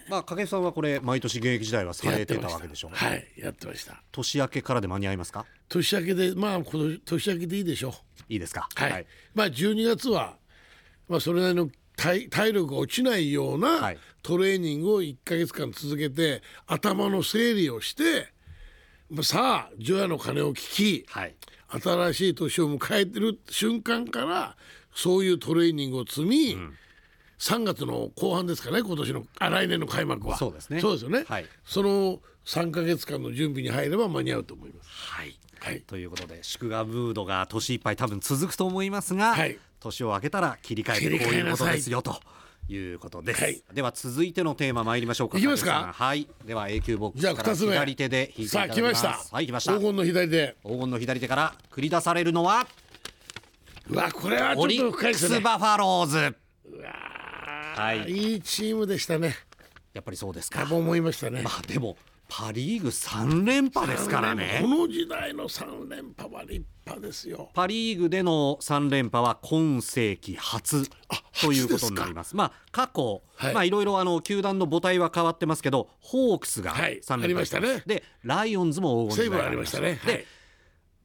[0.09, 4.01] まあ掛布さんはこれ毎年現役時代はされてたわけでしょうはい、やってました。
[4.11, 5.45] 年明けからで間に合いますか？
[5.69, 7.93] 年明けでまあこの年明けでいいでしょう。
[8.29, 10.37] いいですかはい、まあ12月は、
[11.07, 18.27] まあ、それなりの体体力が落ちないようはないトレーニングを1ヶ月間続けて頭の整理をして、まあ、
[19.23, 21.35] さあ除夜の鐘を聞き、はい。
[21.69, 24.55] 新しい年を迎えてる瞬間から
[24.93, 26.57] そういうトレーニングを積み、
[27.39, 30.37] 3月の後半ですかね今年のあ来年の開幕は。
[30.37, 30.81] そうですね。
[30.81, 31.45] そうですよね、はい。
[31.65, 34.89] その3ヶ月間の準備に入れば間に合うと思います。
[34.89, 35.37] はい。
[35.59, 35.81] はい。
[35.81, 39.57] ということで祝賀ムードが年いっぱい多分続くと思いますが、はい。
[39.79, 42.19] 年を明けたら切り替える切りこういうことですよと
[42.69, 43.63] いうことです、はい。
[43.73, 45.37] では続いてのテーマ参りましょうか。
[45.37, 45.91] いきますか？
[45.93, 46.27] はい。
[46.45, 47.73] では A 級ボックスから2つ目。
[47.73, 49.05] 左手で引いていただきます。
[49.05, 49.73] はい来ました。
[49.73, 50.55] 黄金の左手。
[50.63, 52.67] 黄金の左手から繰り出されるのは？
[53.89, 55.35] うわこれはちょっと深いですね。
[55.37, 56.17] スバファローズ。
[56.17, 56.33] うわ
[57.75, 58.11] はい。
[58.11, 59.35] いいチームでしたね。
[59.93, 60.67] やっぱりそうですか。
[60.69, 61.41] 思いましたね。
[61.41, 61.97] まあでも
[62.29, 64.59] パ・リーグ3連覇ですからね。
[64.61, 67.49] この時代の3連覇は立派ですよ。
[67.53, 70.89] パ・リーグでの3連覇は今世紀初
[71.41, 72.35] ということになります。
[72.35, 73.53] まあ過去、はい。
[73.53, 77.83] まあいろいろあの球団の母体は変わってますけど、ホークスがはい3連覇ありましたね。
[77.85, 79.79] でライオンズも黄金時代がありました。
[79.79, 79.99] ね。
[80.05, 80.25] で、はい。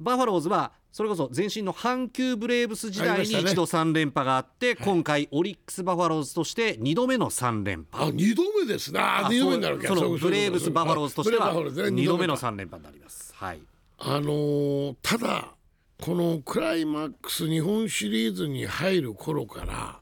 [0.01, 8.05] バファローズはそれこそ前身の阪急ブレーブス時代に一度3連覇があって、今回オリックス・バファローズとして2度目の3連覇。
[8.05, 13.35] あ二度目ですなああ二度目になるそのブレーブス・バファローズとしてはあブレーブスバファローズね2度目の二3連覇になります。
[13.35, 13.63] はい。
[13.99, 15.55] あのーただ
[16.03, 20.02] このクライマックス日本シリーズに入る頃から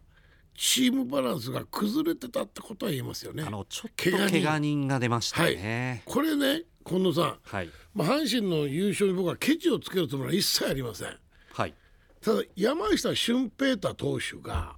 [0.62, 3.48] チームバランスが崩れてたってことは言えますよねあ。
[3.48, 6.02] のちょっと怪我人が出ましたね。
[6.04, 11.16] これね近藤さん、はいまあ、阪神の優勝に僕はケチをつけるつもりは一切ありません。
[11.54, 11.74] はい
[12.20, 14.76] ただ山下俊平太投手が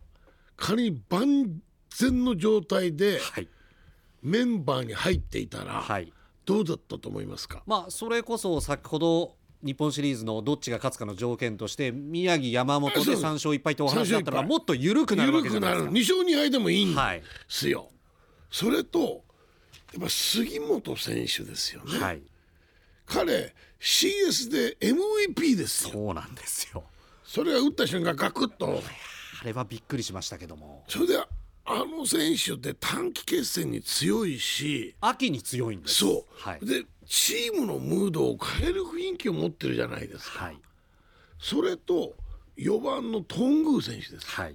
[0.57, 1.61] 仮に万
[1.91, 3.49] 全の状態ではい
[4.23, 6.13] メンバーに入っていたらはい。
[6.45, 15.91] どうだったと思いますか、まあそれこそ先ほど日本シリーズのどっちが勝つかの条件として宮城山本であそう3勝1敗とお話だったら3勝1敗もっと緩くなるわけじゃないですか。
[15.91, 17.89] 2勝2敗でもいいんはいですよ。
[18.51, 19.23] それと
[19.93, 21.99] やっぱ杉本選手ですよね。
[21.99, 22.23] はい。
[23.07, 25.91] 彼 CS で MVP ですよ。
[25.93, 26.85] そうなんですよ。
[27.25, 28.83] それが打った瞬間ガクッと
[29.41, 31.17] あれはびっくりしましたけどもそれで
[31.65, 35.95] あの選手って短期決戦に強いし秋に強いんです。
[35.95, 36.85] そう、はいで
[37.15, 40.47] チームのムードを変える雰囲気を持ってるじゃないですか。
[40.47, 40.59] はい
[41.39, 42.15] それと
[42.57, 44.55] 4番の頓宮選手ですはい。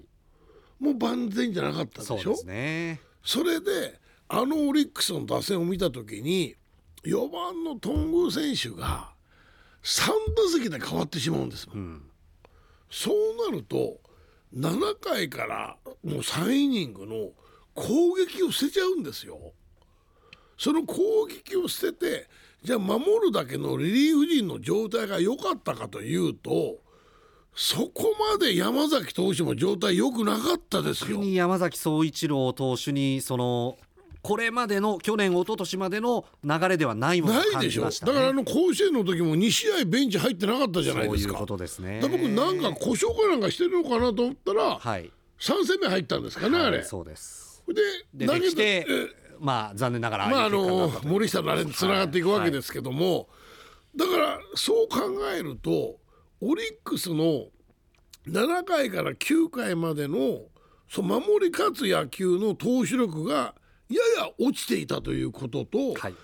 [0.80, 2.18] もう万全じゃなかったでしょ？
[2.18, 3.02] そうですね。
[3.24, 4.00] それで
[4.30, 6.56] あのオリックスの打線を見た時に
[7.04, 9.12] 4番の頓宮選手が
[9.84, 12.02] 3打席で変わってしまうんですうん。
[12.90, 14.00] そうなると
[14.56, 17.32] 7回からもう3イニングの
[17.76, 19.38] 攻撃を捨てちゃうんですよ。
[20.58, 22.30] その攻撃を捨てて
[22.64, 26.78] じゃあ守るだけのリリーフ陣の状態が良かったかというと
[27.56, 31.24] そこまで山崎投手も状態良くなかったですよ。
[31.24, 33.78] 山崎総一郎投手にその
[34.22, 38.12] これまでの去年一昨年までの流れではないものを感ないでしょじましたね。
[38.14, 42.00] だからあの甲子園の時も2試合ベンチ入ってなかったじゃないですかそういうことですね。
[42.02, 45.12] 僕なんか故障かなんかしてるのかなと思ったらはい。
[45.40, 47.64] 3戦目入ったんですかね、あれはいそうです。
[48.18, 48.86] で投げたえ
[49.40, 53.28] まあ残念ながらまああの森下のあれにつながっていくわけですけども、
[53.96, 55.00] だからそう考
[55.36, 55.98] えると
[56.42, 57.46] オリックスの
[58.28, 60.42] 7回から9回までの
[60.90, 63.56] そう守り勝つ野球の投手力が
[63.90, 66.16] やや落ちていたということと、はい。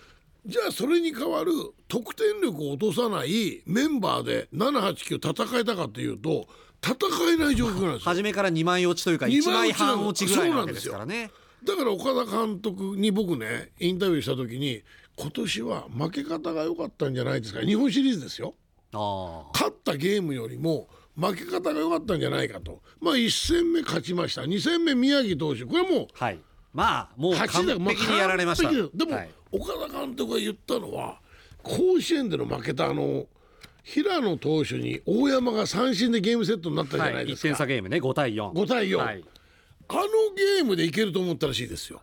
[0.45, 1.53] じゃあそれに代わる
[1.87, 6.47] 得点力を落とさないメンバーで789戦えたかというと
[6.83, 6.97] 戦
[7.33, 8.11] えない状況なんですよ。
[8.11, 11.31] 初めから2枚落ちというか1二枚半落ちぐらいなわけですからね。
[11.65, 14.83] だから岡田監督に僕ねインタビューした時に
[15.15, 17.61] 今年は負け方が良かったんじゃないですか。
[17.61, 18.55] 日本シリーズですよ。
[18.91, 22.81] 勝ったゲームよりも負け方が良かったんじゃないかと。
[22.99, 24.41] まあ1戦目勝ちました。
[24.41, 25.65] 2戦目宮城投手。
[25.65, 26.39] これもはい。
[26.73, 27.79] まあもう完勝ちだ。
[27.79, 28.71] まあ璧にやられました。
[28.71, 29.29] ででも、はい。
[29.51, 31.19] 岡田監督が言ったのは
[31.61, 33.27] 甲子園での負けたあの
[33.83, 37.97] 平野投手に大山が三振でゲームセットになったじゃはい、1ないですか、点差ゲームね。
[37.97, 38.51] 5対4。
[38.51, 39.23] 5対4、はい。
[39.93, 40.03] あの
[40.35, 42.01] ゲームでいけると思ったらしいですよ。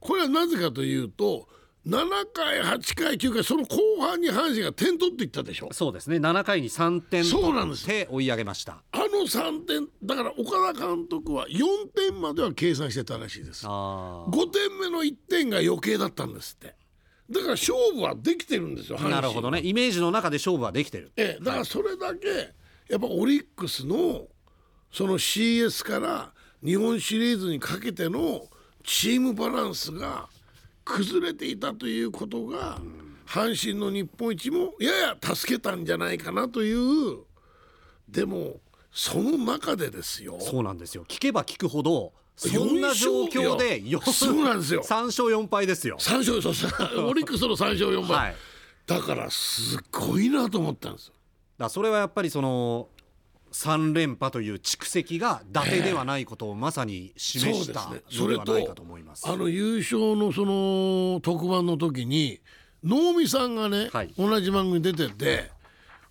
[0.00, 1.48] これはなぜかというと
[1.86, 5.68] 7回8回9回その後半に阪神が点取っていったでしょ。
[5.72, 8.82] そうですね7回に3点そうなんです取って追い上げました。
[8.90, 13.64] あの3点だから岡田監督は4点までは計算してたらしいです。
[13.66, 16.74] あ5点目の1点が余計だったんですって。
[17.30, 18.98] だから勝負はできてるんですよ。
[18.98, 19.02] 阪あ。
[19.04, 21.12] 神なるほどねイメージの中で勝負はできてる。
[21.16, 22.52] ええ、だからそれだけ
[22.88, 24.26] やっぱオリックスの
[24.90, 26.32] その CS から
[26.64, 28.46] 日本シリーズにかけての
[28.84, 30.28] チームバランスが
[30.84, 32.78] 崩れていたということが
[33.26, 37.18] 阪神の日本一もやや助けたんじゃないかなという
[38.08, 38.56] でも
[38.90, 45.96] その中でですよそうなんですよ聞けば聞くほどそんな状況で四勝そうなんですよ3勝4敗ですよ。
[45.98, 48.36] 3勝そうそう オリックスの3勝4敗、はい。
[48.86, 51.14] だからすごいなと思ったんですよ。
[51.58, 52.88] だそれはやっぱりその
[53.52, 57.94] 3連覇という蓄積が伊達ではないことをまさに示したの
[58.28, 59.28] ではないかと思います。
[59.28, 62.40] あの優勝のその特番の時に
[62.84, 65.50] 能見さんがね、はい同じ番組に出てて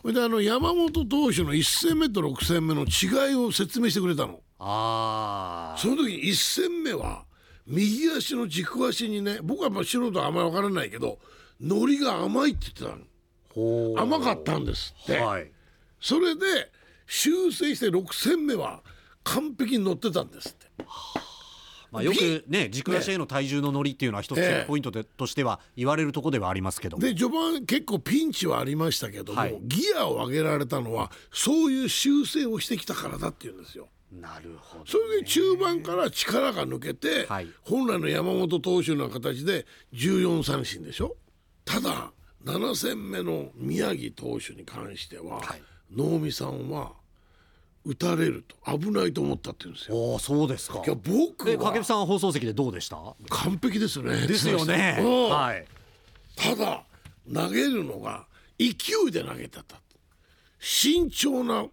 [0.02, 4.42] それであの山本投手の1戦目と6戦目の違いを説明してくれたの。
[4.60, 7.26] ああその時に1戦目は
[7.68, 11.20] 右足の軸足にね僕はまあ素人はあんまり分からないけど
[11.62, 15.52] ノリが甘いって言ってたの甘かったんですって、はい。
[16.00, 16.72] それで
[17.08, 18.84] 修正して6戦目は
[19.24, 20.68] 完璧に乗ってたんですって。
[21.90, 27.04] まあ、よくね軸足への体重の乗りっていうのは一つポイントで、としては言われるところではありますけども。
[27.04, 29.58] で序盤結構ピンチはありましたけども、はい。
[29.64, 33.88] ギアを上げられたのはそういう修正をしてきたからだっていうんですよ。
[34.12, 37.48] なるほどそれで中盤から力が抜けて、はい。
[37.64, 41.16] 本来の山本投手の形で14三振でしょ。
[41.64, 42.12] ただ
[42.44, 46.94] 7戦目の宮城投手に関しては、はい能見さんは
[47.86, 49.96] 打たれると危ないと思ったって言うんですよ。
[49.96, 50.84] おおそうですか。
[50.86, 52.98] いや僕で掛布はさんは放送席でどうでした？
[53.30, 54.28] 完璧ですね。
[54.28, 54.98] ですよね。
[55.02, 55.30] うん。
[55.30, 55.66] はい。
[56.36, 56.84] ただ
[57.34, 58.28] 投げるのが
[58.60, 58.68] 勢
[59.08, 59.82] いで投げてた
[60.60, 61.66] 慎重な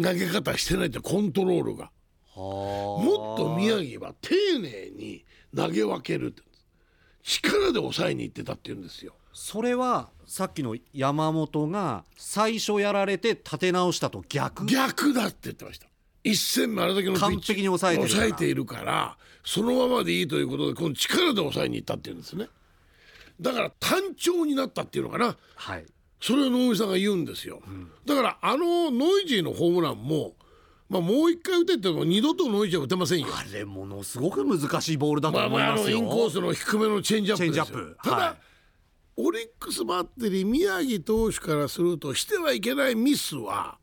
[0.00, 1.90] 投げ方してないってコントロールが。
[2.36, 6.28] ももっと宮城は丁寧に投げ分ける。
[6.28, 6.42] って
[7.24, 9.12] 力で抑えにいってたって言うんですよ。
[9.32, 14.66] それはさっきの山本が最初やられて立て直したと逆？
[14.66, 15.86] 逆だって言ってました。
[16.22, 22.46] 一戦目あれだけの完璧に抑えて抑えているからそのままでいいということでこの力で抑えに行ったって言うんですね。
[23.40, 25.34] だから単調になったっていうのかな。
[25.56, 25.86] はい。
[26.20, 27.62] それを能見さんが言うんですよ、
[28.04, 30.34] だからあのノイジーのホームランも
[30.90, 33.28] まあもう一回打てっても二度とノイジーは打てませんよ。
[33.32, 37.64] あれものすごく難しいボールだとまあ思いますよ、まああのインコースの低めのチェンジアップですよ。
[37.64, 37.96] チェンジアップ。
[38.02, 38.47] ただ、はい
[39.20, 43.76] オリックスバッテリー宮城投手からするとしてはいけないミスは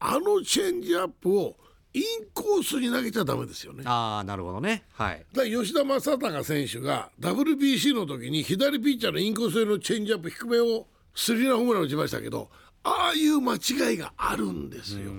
[0.00, 1.56] あのチェンジアップを
[1.92, 3.82] インコースに投げちゃダメですよね。
[3.84, 12.48] ああなるほどねはいら吉田正尚選手が WBC の時に左ピッチャーのインコースへのチェンジアップ低めをスリーランホームラン打ちましたけど
[12.82, 15.10] ああいう間違いがあるんですよ。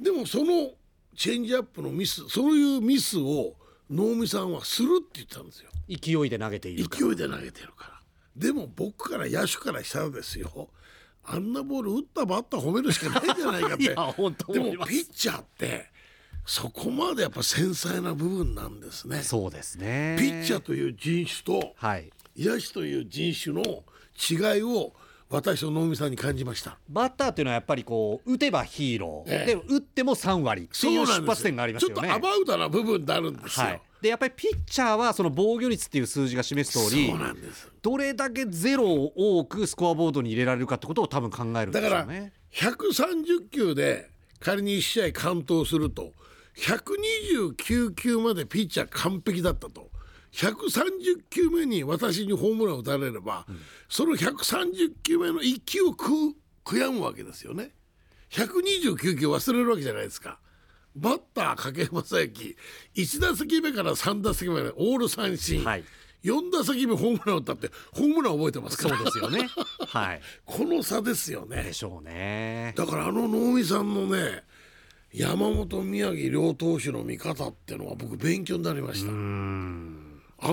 [0.00, 0.72] でもその
[1.14, 3.54] チェンジアップのミスそういうミスを
[3.88, 5.70] 能見さんはするって言ってたんですよ。
[5.88, 7.99] 勢いで投げている勢いで投げてるから
[8.36, 10.68] でも僕から野手からしたらですよ
[11.24, 15.90] あんなボール打ったバッター褒めるしかないんじゃないかっ いてや本当でもピッチャーって
[16.44, 19.22] そこまでやっぱ繊細な部分なんですね。
[19.22, 20.16] そうですね。
[20.18, 22.10] ピッチャーという人種とはい。
[22.36, 24.92] 野手という人種の違いを
[25.28, 26.78] 私と能見さんに感じました。
[26.88, 29.46] バッターっていうのはやっぱりこう打てばヒーロー、ええ。
[29.46, 30.62] で打っても3割。
[30.62, 31.94] っていう出発点がありますよね。
[31.94, 37.12] ちょっとアバウトな部分ってあるんですよ、はい、でやっぱりピッチャーはその防御率っていう数字が示す通り
[37.82, 42.32] どれだけゼロを多くスコアボードに入れられるかってことを多分考えるんでだからしょうね。
[42.52, 46.12] 130球で仮に1試合完投すると
[46.56, 49.90] 129球までピッチャー完璧だったと。
[50.32, 53.46] 130球目に私にホームランを打たれれば、
[53.88, 56.34] その130球目の1球を悔
[56.64, 57.72] 悔やむわけですよね。
[58.30, 60.38] 129球忘れるわけじゃないですか
[60.96, 62.56] バッター掛布正幸
[62.94, 65.84] 1打席目から3打席目までオール三振、はい
[66.22, 68.90] 4打席目ホームラン打ったってホームラン覚えてますか？
[68.90, 69.48] らそうですよね。
[69.88, 70.20] はい。
[70.44, 72.74] この差ですよねでしょうね。
[72.76, 74.44] だからあの能見さんのね
[75.14, 79.06] 山本宮城両投手の見方っていうのは僕勉強になりました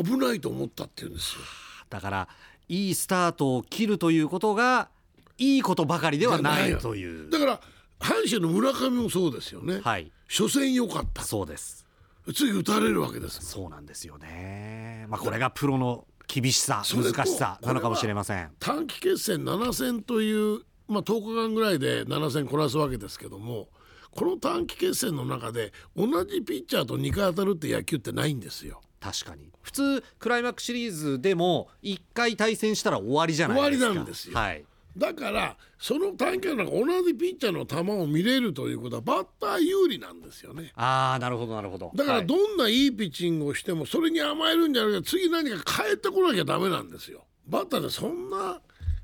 [0.01, 1.41] 危ないと思ったっていうんですよ
[1.89, 2.27] だから
[2.69, 4.89] いいスタートを切るということが
[5.37, 7.29] いいことばかりではないよという。
[7.29, 7.61] だから
[7.99, 10.11] 阪神の村上もそうですよね、はい。
[10.27, 11.85] 初戦良かったそうです。
[12.33, 15.05] 次打たれるわけですそうなんですよね。
[15.09, 18.51] まあこれがプロの厳しさ難しさなのかもしれません。
[18.59, 23.69] 短期決戦7戦という、まあ、10日間ぐらいで7戦こなすわけですけども
[24.11, 28.81] この短期決戦の中で同じピッチャーと2回当たるって野球ってないんですよ。
[28.99, 34.65] 確かに普通クライマックスシリーズでも1回対戦したら終わりじゃないですか終わりなんですよはい、
[34.97, 40.71] だからその短期の中同じピッチャーの球を見れるということはバッター有利なんですよね。
[40.75, 41.91] ああなるほどなるほど。
[41.95, 42.27] だからはい。
[42.27, 47.25] どんないいピッチングをしてもそれに甘えるんじゃなくて次何か変えてこなきゃダメなんですよ。
[47.47, 48.59] バッターってそんな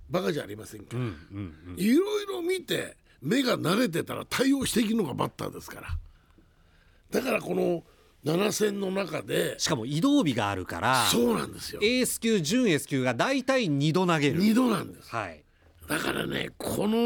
[0.10, 0.98] バカじゃありませんか。
[0.98, 1.04] ら、
[1.78, 5.88] いろいろ見て目が慣れてたら対応していくのがバッターですから。
[7.12, 7.84] だからこの
[8.26, 11.80] 7戦の中でしかも移動日があるからそうなんですよ。
[11.84, 14.42] エース級準エース級が大体2度投げる。
[14.42, 15.10] 2度なんです。
[15.10, 15.43] はい
[15.88, 16.98] だからねこの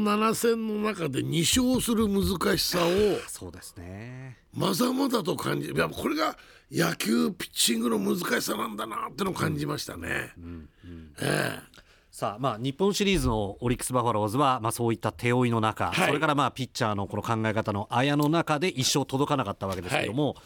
[0.00, 2.90] 7戦の中で2勝する難しさを
[3.28, 4.38] そうですね。
[4.52, 6.36] まざまざと感じいやこれが
[6.70, 10.32] 野球ピッチングの難しさなんだなってのを感じましたね。
[11.20, 11.58] え
[12.10, 16.06] さあまあ日本シリーズのオリックス・バファローズは、まあ、そういった手負いの中、はい。
[16.08, 20.36] それからまあピッチャーのこの考え方のあやの中で一生届かなかったわけですけども、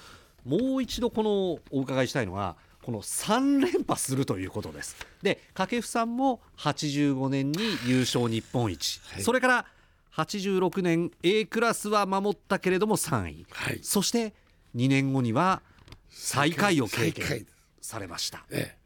[0.44, 4.94] もう一度このお伺いしたいのはこの3連覇するということです。
[5.22, 9.66] で掛布さんも85年に優勝日本一、それから
[10.12, 13.80] 86年 A クラスは守ったけれども3位、はい。
[13.82, 14.34] そして
[14.76, 15.62] 2年後には
[16.10, 17.46] 最下位を経験
[17.80, 18.44] されました。
[18.50, 18.78] ええ。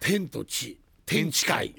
[0.00, 1.76] 天と地天地界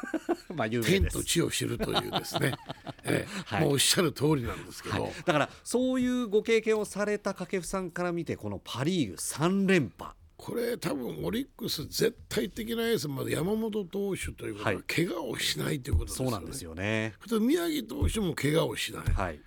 [0.56, 1.18] まあ有名天です。
[1.18, 2.54] と地を知るというですね、
[3.04, 3.44] ええ。
[3.44, 3.60] はい。
[3.60, 16.30] もうおっしゃる通りなんですけど、はい、だからそういうご経験をされた掛布さんから見てこのパ・リーグ3連覇これ多分オリックス絶対的なエースまで山本投手ということは、はい怪我をしないということですよね。
[16.30, 17.14] そうなんですよね。
[17.40, 19.02] 宮城投手も怪我をしない。
[19.12, 19.40] はい、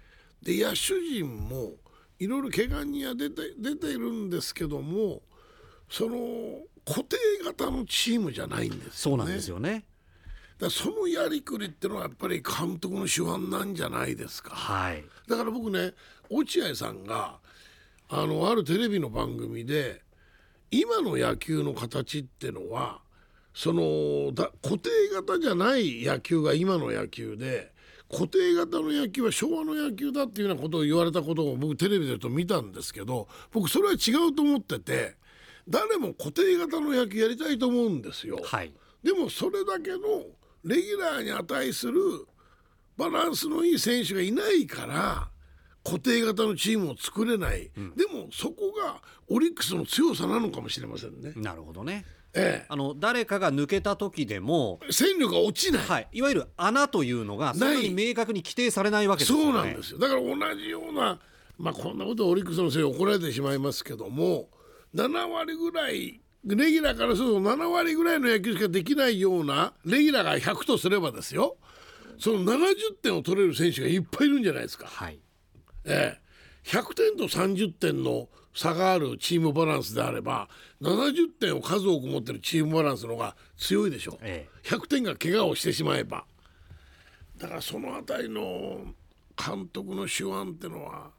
[0.43, 1.71] で野手陣も
[2.19, 5.23] いろいろ怪我には出て出ているんですけども
[5.89, 8.91] その固定型のチームじゃないんですよね。
[8.93, 9.85] そうなんですよね。
[10.59, 14.51] だそのやりくりっていうのはやっぱり監督の手腕なんじゃないですか。
[14.51, 15.93] はい、だから僕ね
[16.29, 17.39] 落合さんが
[18.09, 20.02] あのあるテレビの番組で
[20.73, 22.99] 今の野球の形ってのは
[23.53, 27.71] そのだ固定型じゃない野球が今の野球で
[28.09, 35.15] 固定型の野球は昭和の野球だっていうようなことを言われたことを僕テレビでと見たんですけど僕それは違うと思ってて
[35.69, 38.39] 誰も固定型の野球やりたいと思うんですよ。
[38.43, 39.97] はいでもそれだけの
[40.63, 41.99] レギュラーに値する
[42.97, 45.29] バランスのいい選手がいないから
[45.83, 51.33] 固定型のチームを作れない、でもそこがオリックスの強さなのかもしれませんね。
[51.35, 52.05] なるほどね。
[52.35, 59.43] えあの誰かが抜けた時でもえ、戦力が落ちない、はい、いわゆる穴というのがそんなに明確に規定されないわけですよね。
[59.43, 59.99] そうなんですよ。
[59.99, 61.19] だから同じような
[61.59, 64.49] まあこんなことオリックスのせいで怒られてしまいますけども
[64.95, 71.57] 7割ぐらいレギュラーからすると7割ぐらいの野球しかできないようなレギュラーが100とすればですよ。
[72.19, 74.87] その70点を取れる選手がいっぱいいるんじゃないですか。
[74.87, 75.19] はい
[75.85, 80.47] ええ、100点と30点の差があるチームバランスであれば
[80.81, 86.25] 70点を数多く持ってるチームバランスの方が強いでしょ、え100点が怪我をしてしまえば。
[87.37, 88.93] だからそのあたりの
[89.35, 91.11] 監督の手腕ってのはやっ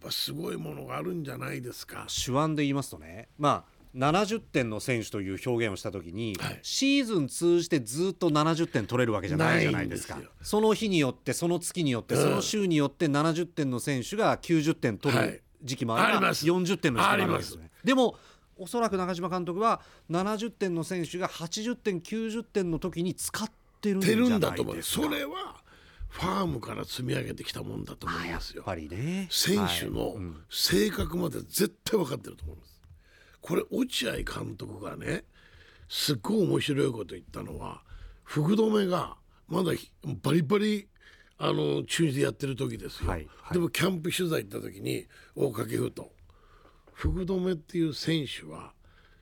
[0.00, 2.06] ぱすごいものがあるんじゃないですか。
[2.08, 3.28] 手腕で言いますとね。
[3.38, 6.58] まあ70点の選手という表現をした時に、はい。
[6.62, 12.22] シーズン通じてずっと70点取れるわけじゃないじゃないですかその日によってその月によって、うん。
[12.22, 15.28] その週によって70点の選手が90点取はい。
[15.28, 16.46] る時期もあれば、あります。
[16.46, 17.70] 40点の時期もあるわけですね。
[17.82, 18.16] でも
[18.58, 19.80] おそらく中島監督は
[20.10, 24.96] 70点の選手が80点90点の時に使ってるんじゃなんいだと思うです。
[24.96, 25.56] かそれは
[26.08, 28.58] ファームから積み上げてきたもんだと思いますよ。
[28.58, 28.64] やっ。
[28.64, 29.28] ぱりね。
[29.30, 29.90] 選手はい。
[29.90, 30.36] のうん。
[30.50, 32.75] 性格まで絶対分かってると思います。
[33.46, 35.22] これ落合監督がね
[35.88, 37.80] すっごい面白いこと言ったのは
[38.24, 39.16] 福留が
[39.46, 40.88] まだひバリバリ
[41.38, 43.52] あの中日でやってる時ですよ、はいはい。
[43.52, 46.10] でもキャンプ取材行った時に大掛布と
[46.92, 48.72] 福留っていう選手は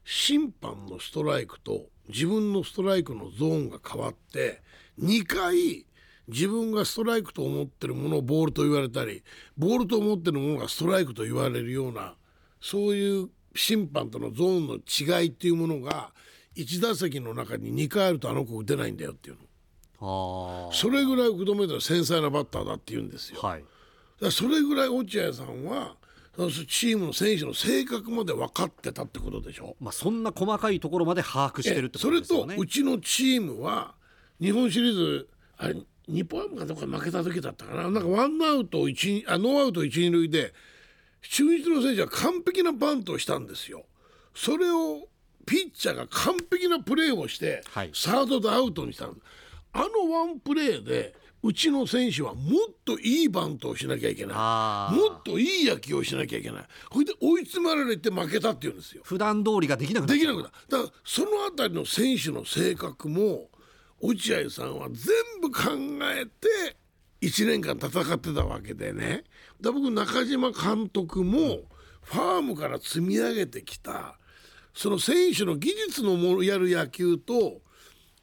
[0.07, 4.63] 審判のストライクと自分のストライクのゾーンが変わって
[5.03, 5.85] 2回
[6.29, 9.23] 自分がストライクと思ってるものをボールと言われたり
[9.59, 12.15] ボールと思ってるものがストライクと言われるような
[12.63, 16.13] そういう審判とのゾーンの違いっていうものが
[16.57, 19.37] 1打席の中に2回あるとあの子打てないんだよっていう
[20.01, 23.41] のあそれぐらい福留では繊細なバッターだって言うんですよ。
[23.41, 23.65] ーはい
[24.21, 25.97] だそれぐらい落合さんは
[26.69, 29.77] チームの選手の性格まで分かってたってことでしょ。
[29.81, 32.57] まあ、そんな細かいところまで把握してるってこそれとですよね。
[32.57, 33.95] とうちのチームは
[34.41, 35.77] 日本シリーズあれ
[36.09, 40.53] 日本ハムかどっか負けた時だったかななんかワンアウト一あノーアウト一二塁で
[41.29, 43.85] 中日の選手は完璧なバントをしたんですよ。
[44.35, 45.09] それを
[45.47, 47.91] ピッチャーが完璧なプレーをして、はい。
[47.95, 54.97] サードでアウトにしたあのワンプレーでうちの選手はもっといいバントをしなきゃいけない。
[54.97, 56.65] もっといい野球をしなきゃいけない。
[56.91, 59.03] ほいで追い詰められて負けたっていうんですよ。
[59.05, 63.51] 普段通りができなくなできなくなっただからそのあたりの選手の性格も
[64.01, 65.71] 落合さんは全部考
[66.15, 66.77] えて
[67.21, 69.25] 1年間戦ってたわけでね
[69.61, 71.63] だ僕中島監督も
[72.03, 74.19] ファームから積み上げてきた
[74.75, 77.63] その選手の技術のもやる野球と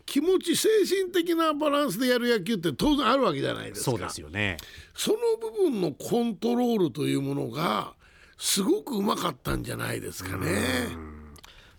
[0.05, 3.91] 気持ち精神的なバランスでやる野球って当然あるわけじゃないですか。
[3.91, 4.57] そうですよね。
[4.93, 7.93] その部分のコントロールというものが
[8.37, 10.89] すごくうまかったんじゃないですかね。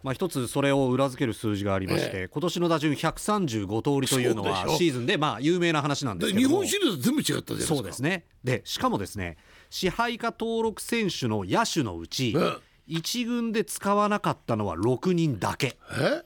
[0.02, 7.74] まあ、一つそれを裏付ける数字がありまして、え今年の打順135通りというのはシーズンでまあ有名な話なんですけど日本シリーズ全部違ったじゃないですか。
[7.76, 8.24] そうですね。
[8.42, 9.36] でしかもですね
[9.70, 15.78] 支配下登録選手の野手のうち、うん一軍で使わなかったのは6人だけ。
[15.98, 16.24] え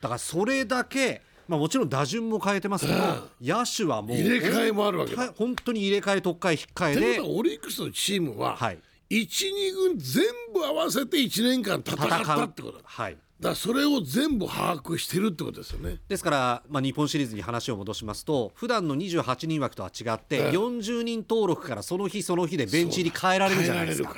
[0.00, 2.98] だからそれだけ、まあ、もちろん打順も変えてますけど、
[3.40, 5.32] 野手はもう入れ替えもあるわけだ。
[5.36, 12.78] 本当に入れ替え特替引っ換えでオリックスのチームは、はい一二軍全部合わせて1年間戦ったってこと。
[12.78, 15.98] だだかはいらそれを全部把握してるってことですよね。
[16.08, 20.50] ですから、まあ、日本シリーズに話を戻しますと普段の28人枠とは違って、ええ。
[20.50, 24.14] 40人登録からその日その日でベンチ入り変えられるじゃないですか。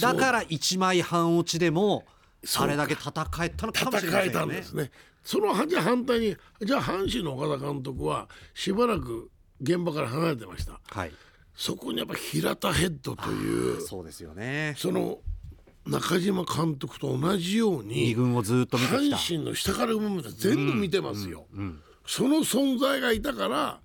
[0.00, 2.04] だから1枚半落ちでも
[2.58, 3.10] あれだけ戦
[3.44, 4.90] えたのかもしれま戦えせんよねたんですね。
[5.24, 9.30] その反対にじゃあ阪神の岡田監督はしばらく
[9.60, 10.78] 現場から離れてました。
[10.86, 11.12] はい
[11.56, 14.74] そこにやっぱ平田ヘッドというそうですよね。
[14.76, 15.18] その
[15.86, 19.16] 中島監督と同じように二軍をずっと見てきた。
[19.16, 21.46] 阪神の下から上まで全部見てますよ、
[22.06, 23.80] その存在がいたから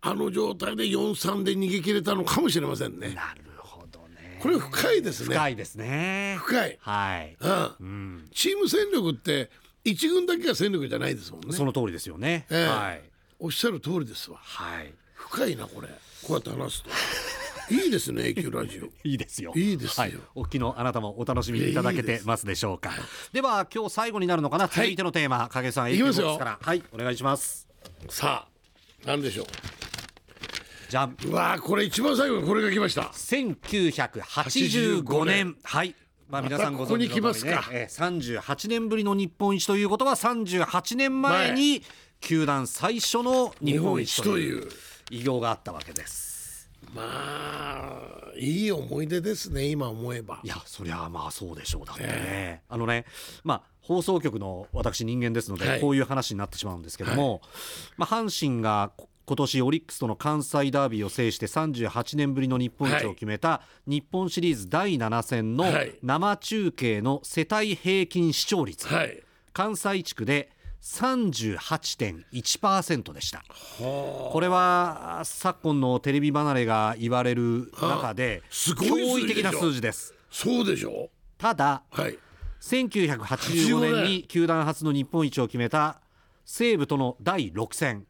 [0.00, 3.10] あの状態で4-3で逃げ切れたのかもしれませんね。
[3.10, 4.38] なるほどね。
[4.40, 5.34] これ深いですね。
[5.34, 6.36] 深いですね。
[6.40, 7.36] 深い、はい、
[7.80, 8.28] うん。
[8.32, 9.50] チーム戦力って
[9.84, 11.52] 一軍だけが戦力じゃないですもんね。
[11.52, 12.66] その通りですよね、ええ。
[12.66, 13.02] はい。
[13.40, 14.38] おっしゃる通りですわ。
[14.40, 14.92] はい。
[15.14, 15.88] 深いなこれ
[16.22, 16.90] こうやって話すと。
[17.70, 18.84] いいですね A 級ラジオ。
[19.08, 19.52] いいですよ。
[19.54, 20.02] いいですよ。
[20.02, 22.92] はい、お聞きのあなたもお楽しみいただけてますでしょうか。
[23.32, 26.58] では今日最後になるのかな、続いてのテーマ影さん A 級ボックスから。
[26.60, 26.82] はい。
[26.92, 27.66] お願いします。
[28.08, 28.48] さあ
[29.06, 29.46] 何でしょ
[30.88, 33.02] じゃんううわーこれ一番最後にこれが来ました。
[33.14, 35.56] 1985年。
[35.62, 35.94] はい。
[36.28, 37.20] まあ皆さんご存知の通りね。
[37.20, 37.68] またここに来ますか。
[37.72, 41.82] えー38年ぶりの日本一ということは38年前に
[42.20, 44.68] 球団最初の日本一という
[45.12, 53.04] 偉業があったわけですまあいい思い出ですね今思えばいやそりゃまあそうでしょうだってね、あのね
[53.44, 57.42] まあ放送局の私人間ですので、はいこういう話になってしまうんですけども、
[57.96, 58.92] まあ、阪神が
[59.26, 65.66] 今年オリックスとの関西ダービーを制して38年ぶりの日本一を決めた日本シリーズ第7戦の
[66.02, 70.50] 生中継の世帯平均視聴率、はい関西地区で
[70.82, 73.44] 38.1%でした。
[73.78, 80.12] これは昨今のテレビ離れが言われる中で驚異的な数字です。
[80.30, 82.18] そうでしょただはい。
[82.60, 86.00] 1985年に球団初の日本一を決めた
[86.44, 88.06] 西武との第6戦。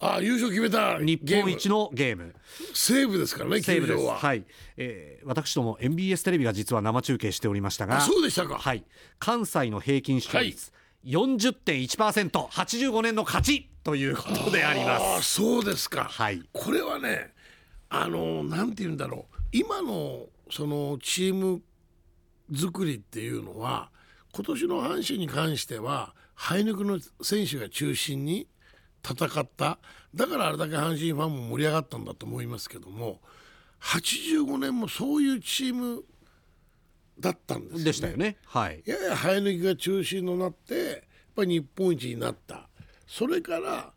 [0.00, 2.34] あ優勝決めた日本一ののゲーム。
[2.72, 4.04] 西武ですからね西武です。
[4.04, 4.44] は、はい、
[4.76, 8.58] えー私ども MBS テレビが実は生中継しておりましたがあそうでしたか。
[8.58, 8.84] はい、
[9.18, 10.72] 関西の平均視聴率、
[11.04, 15.34] 40.1%85 年の勝ちということであります。
[15.34, 16.42] そうですか、はい。
[16.52, 17.32] これはね
[17.88, 19.36] あのなんて言うんだろう。
[19.52, 21.62] 今のそのチーム
[22.54, 23.90] 作りっていうのは
[24.34, 28.46] 今年の阪神に関しては生え抜きの選手が中心に
[29.02, 29.78] 戦った。
[30.14, 33.20] だからあれだけ阪神ファンも盛り上がったんだと思いますけども
[33.80, 36.02] 85年もそういうチーム
[37.20, 37.84] だったんですよね。
[37.84, 40.98] でしたよねはいやや生え抜きが中心となってやっ
[41.36, 42.68] ぱり日本一になった
[43.06, 43.92] それから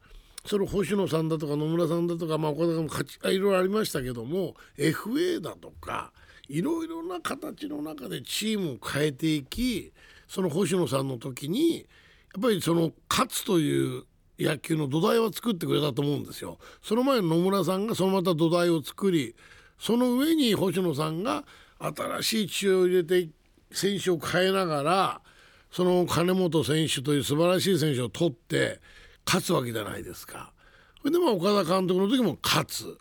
[0.46, 6.12] その星野さんだとか野村さんだとか、まあ、岡田さんも勝ちあいろいろありましたけども FA だとか
[6.48, 9.94] いろいろな形の中でチームを変えていき
[10.28, 14.04] その星野さんの時にやっぱりその勝つという
[14.40, 16.58] 野球の土台は作ってくれたと思うんですよ。
[16.82, 19.36] その前の野村さんがそのまた土台を作り
[19.78, 21.44] その上に星野さんが
[21.82, 23.30] 新しい血を入れて
[23.72, 25.22] 選手を変えながら
[25.72, 28.80] その金本選手という素晴らしい選手を取って
[29.26, 30.52] 勝つわけじゃないですか。
[31.00, 32.98] それでまあ岡田監督の時も勝つ。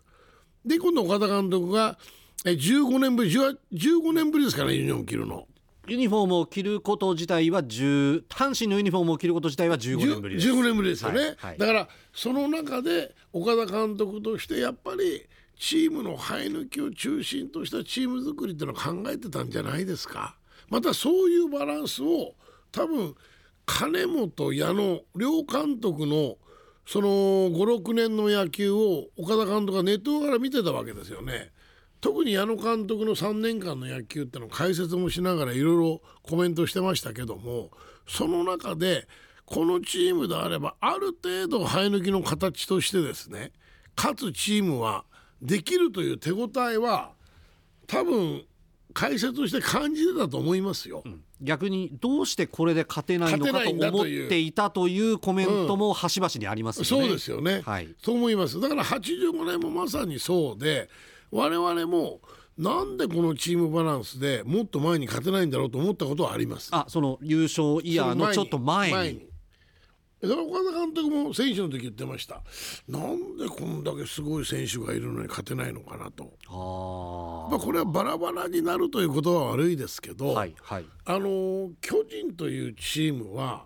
[0.64, 1.98] で今度岡田監督が
[2.44, 5.46] え15年ぶり10 15年ぶりですからねユニフォーム着るの。
[5.88, 15.26] ユニフォームを着ること自体は10阪神のユニフォームを着ること自体は15年ぶりです15年ぶりですよね、はいはいだからその中で岡田監督としてやっぱり
[15.60, 20.34] チームの生え抜きを中心としたチーム作りっていうのを考えてたんじゃないですか？
[20.70, 22.34] またそういうバランスを
[22.72, 23.14] 多分
[23.66, 26.38] 金本矢野両監督の
[26.86, 27.08] その
[27.50, 31.52] 56年の野球を岡田監督がネットから見てたわけですよね。
[32.00, 37.70] 特に矢野監督の3年間の野球ってのを解説もしながらいろいろコメントしてましたけども
[38.08, 39.06] その中で
[39.44, 43.52] このチームであればある程度生え抜きの形としてですね
[43.94, 45.04] 勝つチームは
[45.42, 47.12] できるという手応えは
[47.86, 48.44] 多分
[48.92, 51.02] 解説として感じてたと思いますよ。
[51.40, 56.88] 逆にどうしてこれで勝てないのかと思っていたというコメントも端々にありますよね。
[56.88, 57.88] そうですよね、はい。
[58.02, 58.60] そう思います。
[58.60, 60.90] だから85年もまさにそうで
[61.30, 62.20] 我々も
[62.58, 66.68] なんでこのチームバランスでもっと前に勝てないんだろうと思ったことはあります。
[66.72, 69.29] あその優勝イヤーのちょっと前に
[70.22, 72.42] 岡田監督も選手の時言ってました。
[72.88, 80.84] なんでこんだけすごい選手がいるのに勝てないのかなと、あまあ、これはバラバラになるということは悪いですけど、あはいはい。
[81.06, 83.64] あの巨人というチームは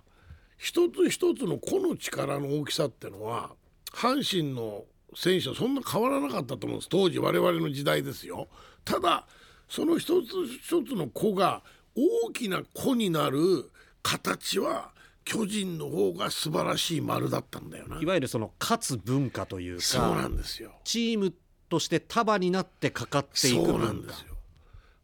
[0.56, 3.50] 一つ一つの個の力の大きさってのは
[3.92, 4.84] 阪神の
[5.16, 6.88] 選手はそんな変わらなかったと思うんです。
[6.88, 8.48] 当時我々の時代ですよ。
[8.84, 9.26] ただ
[9.68, 10.28] その一つ
[10.62, 11.62] 一つの個が
[11.96, 13.70] 大きな個になる
[14.02, 14.93] 形は
[15.24, 18.00] 巨人の方が素晴らしい丸だったんだよな。
[18.00, 20.72] いわゆるその勝つ文化というそうなかんですよ。
[20.84, 21.32] チーム
[21.68, 24.34] として束になってかかっていくそうなんですよ。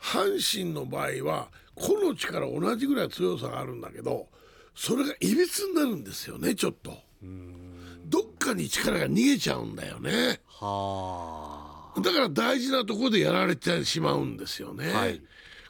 [0.01, 4.29] 阪神の場合は個の力同じぐらい強さがあるんだけど
[4.75, 6.93] それがいびつになるんですよねちょっと
[8.07, 15.21] どっかに力が逃げちゃうんだよねはあだから大事なところでやられてしまうんですよね、はい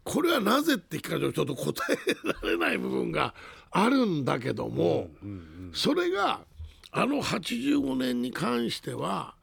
[0.02, 1.96] これはなぜって聞かれるとちょっと答え
[2.42, 3.34] られない部分が
[3.70, 5.08] あるんだけども、
[5.72, 6.40] それが
[6.92, 9.34] あの85年に関しては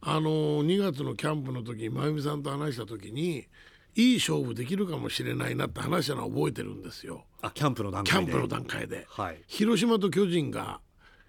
[0.00, 3.46] あの2月のキャンプの時に真由美さんと話した時に
[3.94, 7.24] いい勝負できるかもしれないなって話したのは覚えてるんですよ。
[7.40, 8.26] あキャンプの段階で。
[8.26, 9.06] キャンプの段階で。
[9.08, 9.42] はい。
[9.46, 10.80] 広島と巨人が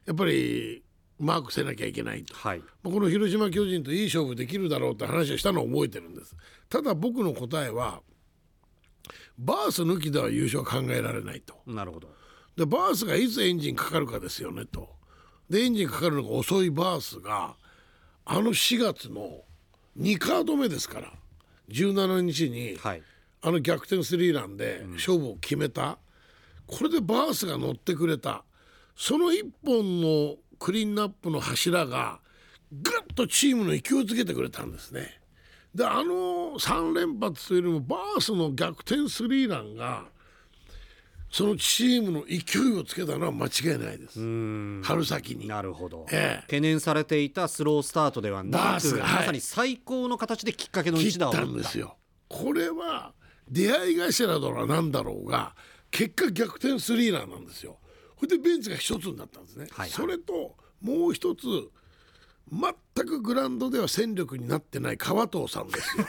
[0.06, 0.84] やっぱり
[1.20, 2.60] マークせなきゃいけないと、はい。
[2.84, 6.36] まあこの広島巨人といい勝負できるだろうって話をしたのを覚えてるんです。
[6.70, 8.02] ただ僕の答えは
[9.38, 11.56] バース抜きでは優勝は考えられないと。
[11.68, 12.10] なるほど
[12.58, 14.90] でバースがいつエンジンかかるかですよねと。
[15.50, 17.56] でエンジンかかるのが遅いバースが
[18.26, 19.44] あの4月の
[20.00, 21.14] 2カード目ですから。
[21.70, 23.02] 17日に、はい。
[23.42, 25.98] あの逆転スリーランで勝負を決めた、
[26.66, 28.44] これでバースが乗ってくれた。
[28.96, 32.20] その一本のクリーンナップの柱が
[32.72, 35.20] ぐっとチームの勢いづけてくれたんですね。
[35.76, 40.06] であの3連発というよりもバースの逆転スリーランが
[41.30, 44.20] そのチームの勢いをつけたのは間違いないです
[44.84, 45.48] 春先に。
[45.48, 51.98] なるほど、ええ懸念されていたスロースタートではなく、はいまさに最高の形できっかけの一打を打ったんですよ。
[52.30, 53.14] これは
[53.50, 55.56] 出会い頭だろうなんだろうが
[55.92, 57.78] 結果逆転スリーランなんですよ。
[58.20, 59.66] それでベンチが一つになったんですね。
[59.66, 61.46] はいはいそれともう一つ
[62.52, 66.06] 全くグラウンドでは戦力になってない川藤さんですよ。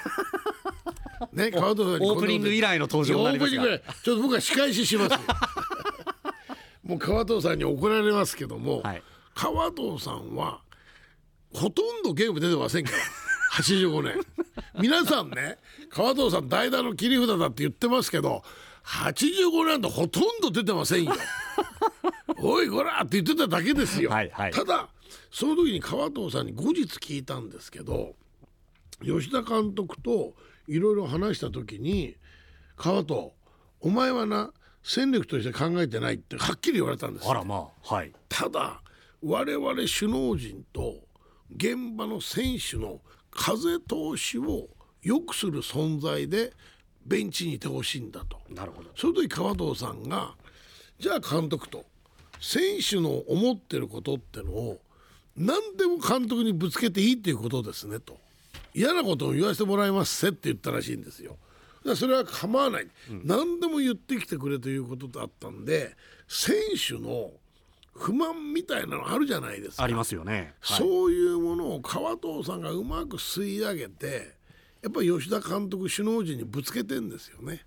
[1.32, 3.62] ね川藤さんにオープニング以来の登場になりますが。
[3.62, 5.12] オープニングちょっと僕は仕返しします。
[5.12, 5.18] よ。
[6.84, 9.02] もう川藤さんに怒られますけども、はい。
[9.34, 10.60] 川藤さんは
[11.52, 12.98] ほとんどゲーム出てませんから。
[13.54, 14.20] 85年。
[14.80, 15.58] 皆さんね
[15.90, 18.42] 川藤さん代打の切り札だって言ってますけど
[18.84, 21.12] 85年とほとんど出てませんよ。
[22.40, 24.52] おいこらって言ってただけですよ、はいはい。
[24.52, 24.88] ただ
[25.30, 28.14] その時に川藤さんに後日聞いたんですけど
[29.02, 30.34] 吉田監督と
[30.68, 32.16] いろいろ話した時に
[32.76, 33.30] 「川藤
[33.80, 34.52] お前はな
[34.82, 38.12] 戦力として考えてない」ってはっきり言われたんですよあらまあはい。
[38.28, 38.82] ただ
[39.22, 41.00] 我々首脳陣と
[41.54, 43.00] 現場の選手の
[43.30, 44.68] 風通しを
[45.02, 46.52] 良くする存在で
[47.04, 48.38] ベンチにいてほしいんだと。
[48.50, 48.90] なるほど。
[48.94, 50.36] その時川藤さんが
[50.98, 51.84] じゃあ監督と
[52.40, 54.80] 選手の思ってることってのを
[55.36, 58.18] 何でも監督にぶつけていいっていうことですねと
[58.74, 61.36] 嫌なことを言わせてもらいますせって言ったらしいんですよ。
[61.96, 62.88] それは構わない、
[63.24, 65.96] 何でも言ってきてくれということだったんで
[66.26, 67.30] 選手の
[67.94, 69.84] 不満みたいなのあるじゃないですか。
[69.84, 74.36] ありますよね、はいそういうものを川藤さんがうまく吸い上げて
[74.82, 77.64] やっぱり吉田監督首脳陣にぶつけてんですよね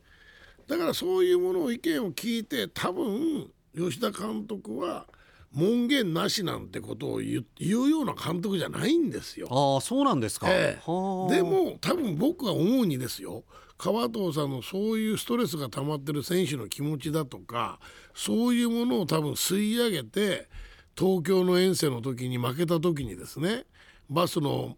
[0.67, 5.07] だからそういうものを意見を聞いて多分吉田監督は
[5.53, 9.47] 門限なしなんてことを言うような監督じゃないんですよ。
[9.51, 10.81] ああそうなんですか、ええ。
[10.85, 11.33] はあ。
[11.33, 13.43] でも多分僕が思うにですよ。
[13.77, 17.79] 川藤さんのそういうストレスが溜まってる選手の気持ちだとか
[18.13, 20.47] そういうものを多分吸い上げて
[20.95, 23.65] 東京の遠征の時に負けた時にですね
[24.07, 24.77] バスの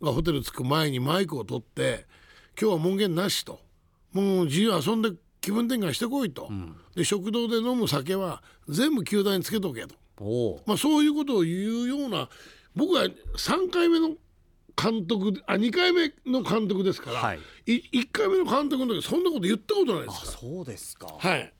[0.00, 2.06] がホテル着く前にマイクを取って
[2.60, 3.58] 「今日は門限なし」と
[4.12, 5.10] 「もう自由遊んで
[5.40, 6.48] 気分転換してこいと」
[6.94, 9.96] で食堂で飲む酒は全部球団につけとけと。
[10.66, 11.52] まあ、そういうことを言
[11.82, 12.28] うような
[12.74, 14.10] 僕は3回目の
[14.76, 17.38] 監督であ2回目の監督ですから、はい。
[17.66, 21.30] い1回目の監督の時そんなこと言ったことないですあかそうですか、ら。
[21.30, 21.52] はい、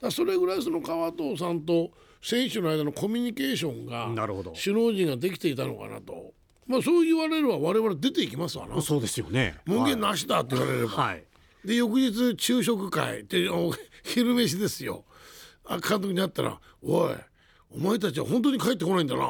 [0.00, 1.90] だそれぐらいその川藤さんと
[2.22, 4.52] 選手の間のコミュニケーションがなるほど。
[4.52, 6.32] 首脳陣ができていたのかなと、
[6.66, 8.80] まあ、そう言われれば我々出ていきますわな。
[8.82, 9.56] そうですよね。
[9.64, 10.90] 門限なしだって言われれば。
[10.90, 11.24] はい。
[11.64, 13.20] で翌日昼食会。
[13.20, 13.24] っ
[14.02, 15.04] 昼飯ですよ。
[15.64, 17.14] あ監督に会ったら「おい
[17.70, 19.28] お前たちは本当に帰ってこないんだな」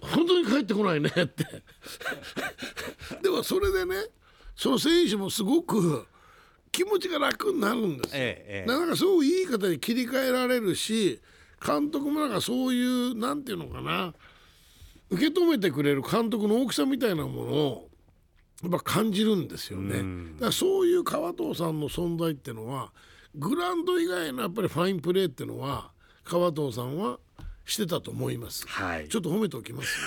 [0.00, 1.44] 本当に帰ってこないねって。
[3.22, 3.96] でもそれでね
[4.54, 6.06] その選手もすごく
[6.72, 8.68] 気持ちが楽になるんですよ、ええええ。
[8.68, 11.20] なんかすごくいい方に切り替えられるし
[11.64, 14.14] 監督もなんかそういうなんていうのかな
[15.10, 17.88] 受け止めてくれる監督の大きさみたいなものを
[18.62, 19.98] やっぱ感じるんですよね。
[20.34, 22.92] だからそういう川藤さんの存在っていうのは
[23.34, 25.92] グラウンド以外のやっぱりファインプレーっていうのは
[26.24, 27.18] 川藤さんは
[27.64, 28.66] してたと思います。
[28.66, 30.00] はいちょっと褒めておきます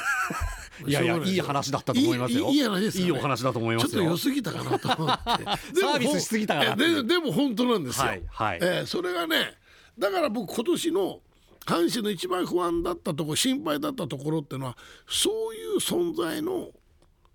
[0.82, 0.88] よ。
[0.90, 3.06] いやいやいいい話だったと思いますよいい話ですか、ね。
[3.06, 5.44] いいお話だと思いますよちょっと良すぎたかなと思って。
[5.74, 8.06] でもサービスしすぎたかなででも本当なんですよ。
[8.06, 9.58] はいはいえーそれがね
[9.98, 11.22] だから僕今年の
[11.66, 16.72] 阪神の一番不安だったところ心配だったところっていうのはそういう存在の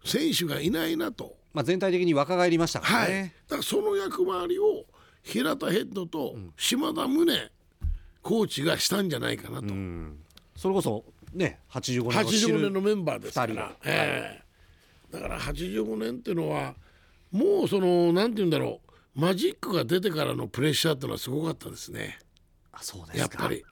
[0.04, 1.36] 選手がいないなと。
[1.54, 4.84] まあ全体的に若返りましたからはい、ね、だからその役回りを
[5.22, 7.50] 平田ヘッドと島田宗
[8.22, 9.74] コーチがしたんじゃないかなと、
[10.56, 14.42] それこそね85年の知85る年のメンバーですから、え
[15.12, 15.16] え。
[15.16, 16.74] だから85年っていうのは
[17.30, 19.20] もうそのなんて言うんだろう。
[19.20, 22.18] マジックが出てからのプレッシャーっていうのはすごかったですね。
[22.72, 23.38] あそうですか。
[23.40, 23.64] やっぱり。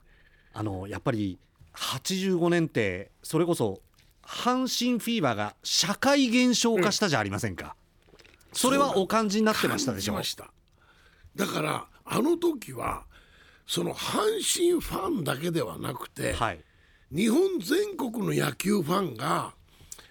[0.53, 1.37] あのやっぱり
[1.75, 3.79] 85年ってそれこそ
[4.23, 7.75] 阪神フィーバーが社会現象化したじゃありませんか、
[8.53, 10.51] それはお感じになってましたでしょ感じました
[11.37, 13.03] だからあの時は
[13.65, 16.59] その阪神ファンだけではなくて、はい。
[17.13, 19.53] 日本全国の野球ファンが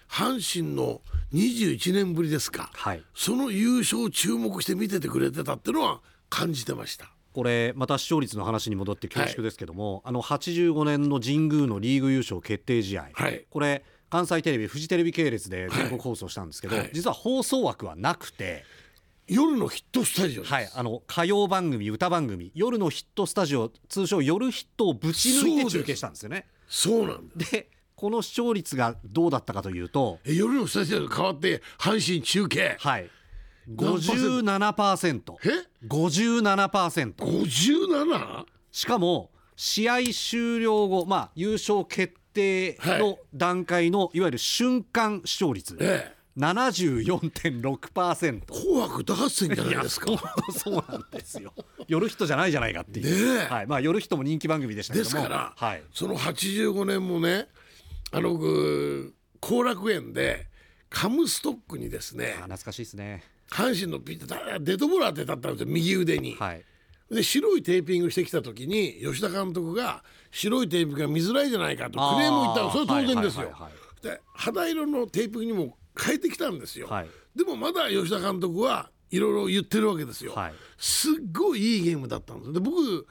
[0.09, 1.01] 阪神の
[1.33, 3.03] 21年ぶりですか、はい。
[3.13, 7.11] その優勝を注目して見ててくれてたっていうのは感じてました。
[7.33, 13.45] これまた視聴率の話に戻って恐縮ですけども、あの85年の神宮のリーグ優勝決定試合、はい。
[13.49, 16.91] これ関西テレビフジテレビ系列で全国放送したんですけど、はいはい。
[16.93, 18.63] 実は放送枠はなくて、
[19.29, 26.47] 夜のヒットスタジオです、はい、あの歌謡番組歌番組夜のヒットスタジオ通称夜ヒットをぶち抜いて中継したんですよね。
[26.67, 32.77] そうなんでこの視聴率がどうだったかというと、え夜のスタジオと変わって阪神中継。
[32.79, 33.09] はい、
[33.67, 38.45] 何パーセン57%え？57% 57?
[38.71, 48.45] しかも試合終了後、まあ、優勝決定の段階のいわゆる瞬間視聴率、ええ74.6%。
[48.45, 50.11] 紅白歌合戦じゃないですか
[50.55, 51.53] そうなんですよ。
[51.87, 53.37] 夜ヒットじゃないじゃないかっていう。
[53.37, 55.11] ねえはい、まあ夜ヒットも人気番組でしたけども。
[55.11, 55.83] ですから、はい。
[55.91, 57.47] その85年もね
[58.11, 60.47] あの僕後楽園で
[60.89, 63.23] カムストックにですねあ懐かしいですね。
[63.49, 66.35] 阪神のピッチャーデッドボール当てたったんですよ右腕に。
[66.35, 66.63] はい。
[67.09, 73.53] で白いテーピングしてきた時に吉田監督が白いテーピングが見づらいじゃないかとクレームを言ったのそれは当然ですよ。
[74.01, 76.87] で肌色のテーピングにも変えてきたんですよ。
[76.87, 80.33] はいでもまだ吉田監督はいろいろ言ってるわけですよ。
[80.33, 83.07] はいすっごいいいゲームだったんですで僕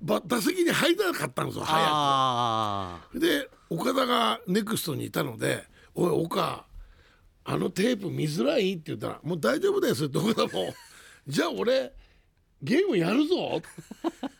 [0.00, 3.18] ば打席に入らなかったんですよ早あく。
[3.20, 6.66] で岡田がネクストにいたので「おい岡
[7.44, 10.74] あのテープ見づらい?」って言ったら「もう大丈夫です」って岡田も
[11.26, 11.92] 「じゃあ俺
[12.62, 13.60] ゲームやるぞ」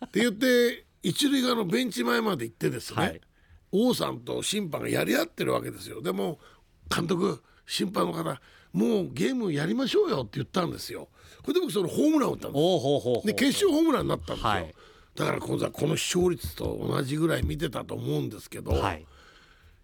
[0.05, 3.21] って言って一塁側のベンチ前まで行ってですね、はい
[3.71, 6.41] 王さんと審判がやり合ってるわけですよでも
[6.89, 8.41] 監督審判の方
[8.73, 11.09] もうゲームやりましょうよって言ったんですよ。
[11.43, 12.55] これで僕そのホームランを打ったんあ。
[12.55, 13.27] です。
[13.27, 14.75] で決勝ホームランになったんですよ、はい。
[15.15, 19.07] だから今度はこの視聴率と同じぐらい見てたと思うんですけど、はい。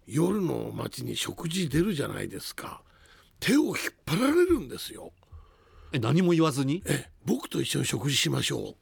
[0.07, 2.81] 夜の街に食事出るじゃないですか。
[3.39, 3.75] 手を引っ
[4.05, 5.11] 張られるんですよ。
[5.91, 6.83] え何も言わずに？
[6.85, 8.75] え僕と一緒に食事しましょ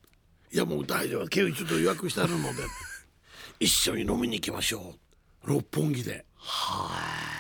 [0.51, 0.56] う。
[0.56, 1.28] いやもう大丈夫。
[1.28, 2.64] ケイちょっと予約してあるので。
[3.60, 4.95] 一緒に飲みに行きましょ
[5.43, 5.49] う。
[5.49, 6.26] 六本木で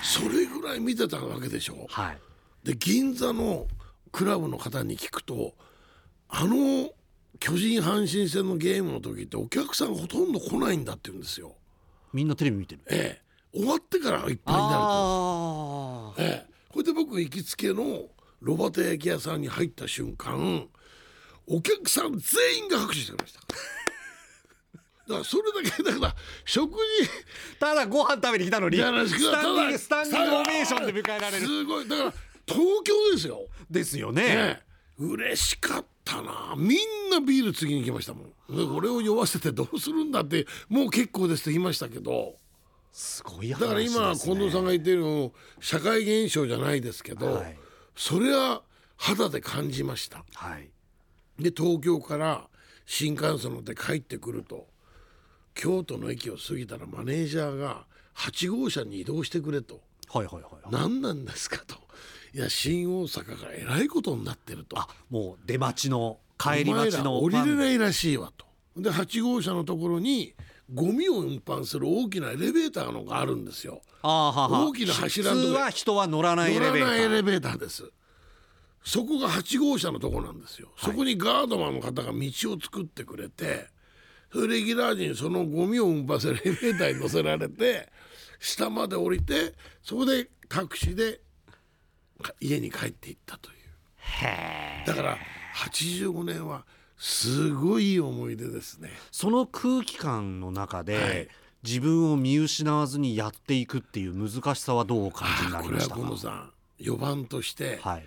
[0.03, 1.87] それぐらい見てたわけでしょ？
[1.89, 2.17] はい。
[2.63, 3.67] で銀座の
[4.11, 5.53] クラブの方に聞くと
[6.29, 6.89] あの
[7.39, 11.55] 巨人阪神戦のゲームの時ってお客さんほとんど来ないんだって言うんですよ。
[12.13, 12.81] みんなテレビ見てる。
[12.89, 13.21] え
[13.53, 16.15] え、終わってからいっぱいになると。
[16.19, 18.05] ええ、これで僕行きつけの
[18.39, 20.67] 炉端焼き屋さんに入った瞬間
[21.47, 23.41] お客さん全員が拍手してました。
[25.07, 27.09] だからそれだけだから食事
[27.59, 32.13] ただご飯食べに来たのにスかタンディングスタンディングオベーションで迎えられるすごいだから
[32.45, 33.45] 東京ですよ。
[33.69, 34.23] ですよね。
[34.23, 42.35] ねえ嬉しかったなみんなビール次に行きましたもんで俺を酔わせてどうするんだってもう結構ですって言いましたけど
[42.91, 47.57] すごい話だから今近藤さんが言ってるの社会現象じゃないですけど、はい
[47.95, 48.63] それは
[48.97, 50.69] 肌で感じましたはい。
[51.39, 52.47] で東京から
[52.85, 54.67] 新幹線乗って帰ってくると
[55.53, 57.85] 京都の駅を過ぎたらマネージャーが
[58.15, 59.81] 8号車に移動してくれと
[60.11, 60.43] はいはいはい。
[60.71, 61.75] 何なんですかと
[62.33, 67.55] いや新大阪がえらいことになってるとあもう出待ちの帰り待ちの降りれい。
[67.55, 68.45] ないらしいわと。
[68.75, 70.33] で8号車のところに
[70.73, 73.81] ゴミを運搬する大きなエレベーターのがあるんですよ。
[74.01, 77.11] あーはは大きな柱のとこ普通は人は乗らないエレベータ乗らないエー。
[77.11, 77.91] レベーターです。
[78.83, 80.69] そこが8号車のとこなんですよ。
[80.77, 83.67] そこにガードマンの方が道を作ってくれて、
[84.33, 87.87] それレギュラー陣にそのゴミを運搬するエレベーターに乗せられて
[88.39, 91.21] 下まで降りてそこでタクシーで
[92.21, 93.57] か家に帰っていったという。
[94.85, 95.17] だから
[95.55, 96.65] 85年は
[96.97, 98.89] すごいいい思い出ですね。
[99.11, 101.27] その空気感の中で、はい
[101.65, 106.01] 自分を見失わずにやっていくっていう難しさはどうお感じになりこれはましたか？
[106.01, 108.05] 近藤さん4番としてはい。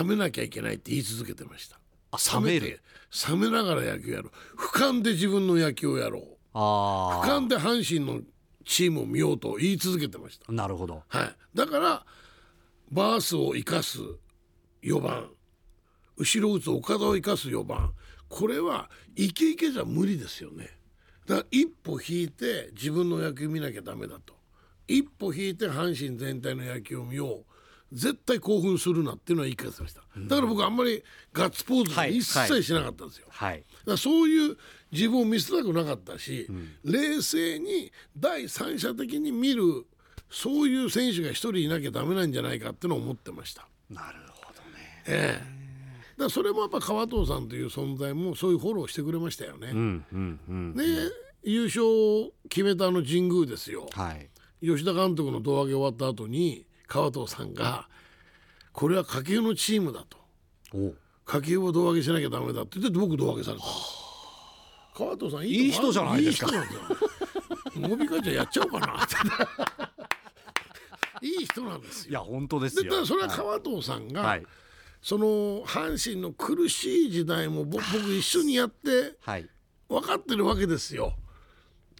[0.00, 1.78] 冷めなきゃいけないって言い続けてました。
[2.12, 2.60] あ冷める。
[2.60, 2.80] て
[3.28, 4.56] 冷めながら野球やろう。
[4.56, 6.22] 俯瞰で自分の野球をやろう。
[6.54, 8.22] あ俯瞰で阪神の
[8.64, 11.02] チームを見ようと言い続けてました、あなるほど。
[11.08, 12.06] はい、だから
[12.90, 13.98] バースを生かす
[14.82, 15.30] 4番。
[16.16, 17.92] 後ろ打つ岡田を生かす4番。
[18.28, 20.70] これはイケイケじゃ無理ですよね。
[21.26, 24.34] だから一歩引いて自分の野球見なきゃダメだと。
[24.86, 27.51] 一歩引いて阪神全体の野球を見よう
[27.92, 33.58] 絶対興奮するなっていうのは言い聞かせましただから僕あんまりガッツポーズはい一切しなかったんですよ、はい。
[33.58, 34.56] だからそういう
[34.90, 36.46] 自分を見せたくなかったし、
[36.84, 39.86] 冷静に第三者的に見る
[40.30, 43.66] そういう選手が一人いなきゃダメなんじゃないかってのを思ってました。
[43.90, 45.02] なるほどね。
[45.06, 49.68] ええ、からそれもやっぱ川藤さんという存在もそういうフォローしてくれましたよね。
[49.72, 50.84] うんうんうんで
[51.44, 53.88] 優勝を決めたあの神宮ですよ。
[53.92, 54.28] はい
[54.64, 57.88] 吉田監督の胴上げ終わった後に川藤さんが
[58.74, 60.18] 「これは下級のチームだ」と。
[60.74, 63.64] お「下級を胴上げしなきゃダメだ」って言って僕胴上げされた。
[64.94, 66.52] 川藤さんいい人じゃないですか。
[66.54, 69.02] いい人なんですよモビカちゃんやっちゃおうかな。
[69.02, 69.08] っ
[71.20, 72.10] ていい人なんですよ。
[72.10, 74.46] いや本当ですでよただそれは川藤さんが、はい。
[75.00, 79.48] その阪神の苦しい時代も僕僕一緒にやってはい。
[79.88, 81.14] 分かってるわけですよ。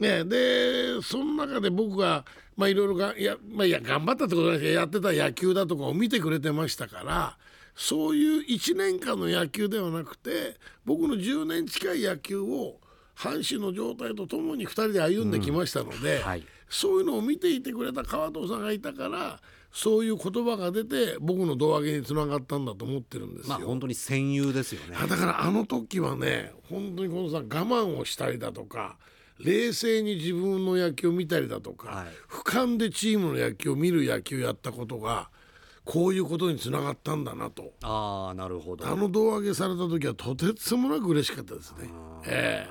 [0.00, 2.24] ね、でその中で僕が
[2.56, 7.38] まあいろいろがいや,、まあ、いや頑張ったってことないけどやってた野球だとかを見てくれてましたから
[7.74, 12.78] そういう1年間の野球ではなくて僕の10年近い野球を
[13.16, 19.38] 阪神の状態とともに2人で歩んできましたので、はいそういうのを見ていてくれた川藤さんがいたから
[19.70, 23.58] そういう言葉が出て僕の胴上げにつながったんだと思ってるんですよ。
[23.58, 28.96] まあ本当に戦友ですよねあだからあの時はね本当にこのさ我慢をしたりだとか
[29.44, 32.06] 冷静に自分の野球を見たりだとか、はい。
[32.28, 35.30] 俯瞰でチームの野球を見る野球やったことが
[35.84, 37.72] こういうことにつながったんだなと。
[37.82, 38.86] ああなるほど。
[38.86, 41.90] あの胴上げされた時はとてつもなく嬉しかったですね。
[42.24, 42.66] え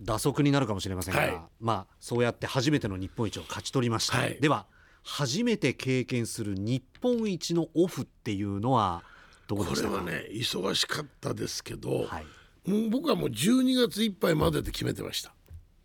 [0.00, 1.40] 打足になるかもしれませんが、はい。
[1.60, 4.40] まあそうやって初めての日本一を勝ち取りました、はい。
[4.40, 4.66] では
[5.02, 9.02] 初めて経験する日本一のオフっていうのは
[9.46, 9.98] どえうでしたか？
[9.98, 15.34] これはね忙しかったですけど、はい、もう僕はもう12月いっぱいまでで決めてました。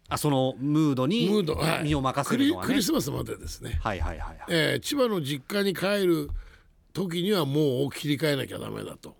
[0.07, 3.79] あそのムードにムード、はい、身を任せるのはクリクねリスマスまでですね。
[3.81, 4.45] はいはいはいはい。
[4.49, 6.29] えー千葉の実家に帰る
[6.93, 9.15] 時にはもう切り替えなきゃダメだと、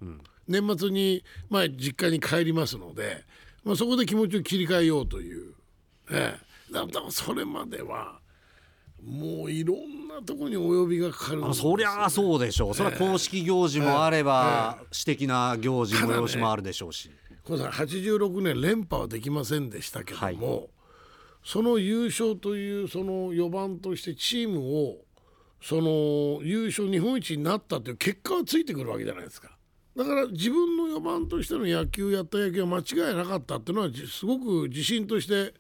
[0.47, 3.23] 年末に、まあ、実家に帰りますので、
[3.63, 5.53] まあ、そこで気持ちを切り替えようという、
[6.09, 8.19] ええだだからそれまでは
[9.03, 17.11] もういろんなところにお呼びがかかるんですよあそりゃあそうでしょう、それは公式行事もあれば、私的な行事催しもあるでしょうし、
[17.43, 20.69] このさ86年連覇はできませんでしたけども、はい
[21.45, 24.97] その優勝というその4番としてチームを
[25.61, 29.55] その優勝日本一になったという結果はついてくるわけじゃないですか。
[29.95, 35.53] だから自分の4番としての野球やった野球は間違いなかったっていうのはすごく自信として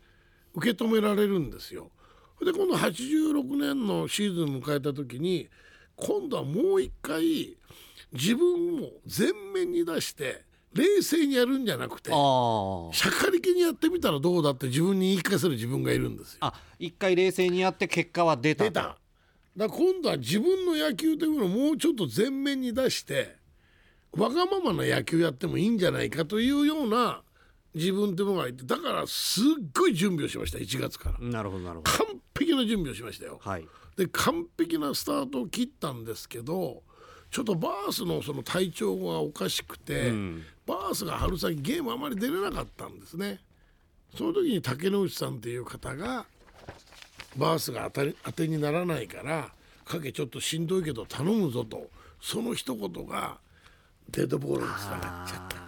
[0.55, 1.91] 受け止められるんですよ。
[2.43, 5.49] で今度86年のシーズン迎えた時に
[5.95, 7.57] 今度はもう一回
[8.11, 10.44] 自分を前面に出して
[10.75, 16.39] 冷静にやるんじゃなくてしゃかりきにやってみたらどうだって自分に言い聞かせる自分がいるんですよ。
[16.41, 18.69] あ一回冷静にやって結果は出たと。
[18.69, 18.97] 出た。
[19.55, 23.37] だ今度は自分の野球というのをもうちょっと前面に出して
[24.11, 27.21] わがままな野球やってもいいんじゃないかというような
[27.73, 31.25] 自分というのがいてだからすっごい準備をしました1月から。
[31.25, 31.91] なるほどなるほど。
[31.91, 32.07] 完
[32.37, 33.39] 璧な準備をしましたよ。
[33.41, 33.65] はい。
[33.95, 36.83] で完璧なスタートを切ったんですけど
[37.31, 40.13] ちょっとバースのその体調がおかしくて、
[40.65, 43.39] バースが春先ゲームあまり出れなかったんですね。
[44.17, 46.25] その時に竹之内さんっていう方が
[47.37, 49.51] バースが当たり当てにならないから
[49.85, 51.89] 影ちょっとしんどいけど頼むぞと
[52.21, 53.37] その一言が
[54.09, 55.65] デッドボールにつながっちゃった。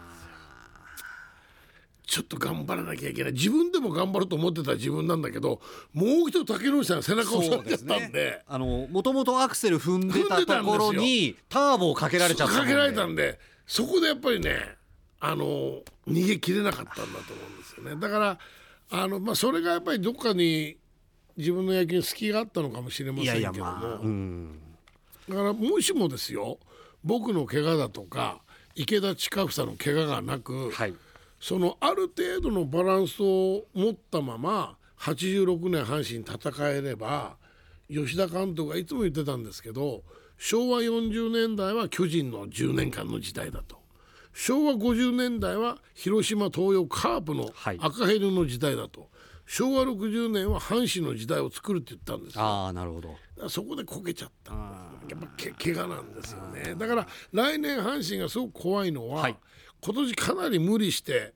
[2.07, 5.59] ちょっと頑張らなきゃいけない自分でも頑張ると思ってた自分なんだけど
[5.93, 13.37] もう一度竹之内さんが背中を押されちゃったんであのもともとアクセル踏んでたところにターボをかけられちゃったもんでかけられたんで
[13.67, 14.76] そこでやっぱりね
[15.19, 17.95] あの逃げきれなかったんだと思うんですよね。
[17.99, 18.39] だから
[18.91, 20.77] あの、まあ、それがやっぱりどっかに
[21.35, 23.59] 自分の野球に隙があったのかもしれませんけども。
[23.59, 24.59] まあうん。
[25.27, 26.57] だからもしもですよ
[27.03, 28.41] 僕の怪我だとか
[28.75, 30.93] 池田親房の怪我がなく、はい。
[31.39, 37.37] そのある程度のバランスを持ったまま86年阪神戦えれば
[37.89, 40.01] 吉田監督がいつも言ってたんですけど
[40.37, 43.77] 昭和40年代は巨人の10年間の時代だと
[44.39, 47.77] 昭和50年代は広島東洋カープのはい。
[47.81, 49.09] 赤ヘルの時代だと、
[49.47, 52.43] 昭和60年は阪神の時代を作るって言ったんですよ。
[52.43, 53.49] ああなるほど。
[53.49, 54.59] そこでこけちゃったや
[55.15, 56.75] っぱけ怪我なんですよね。
[56.75, 59.35] だから来年阪神がすごく怖いのは、はい。
[59.81, 61.33] 今年かなり無理して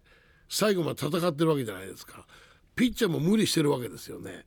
[0.48, 2.28] 最後まで戦ってるわけじゃないですか。
[2.76, 4.46] ピッチャーも無理してるわけですよね。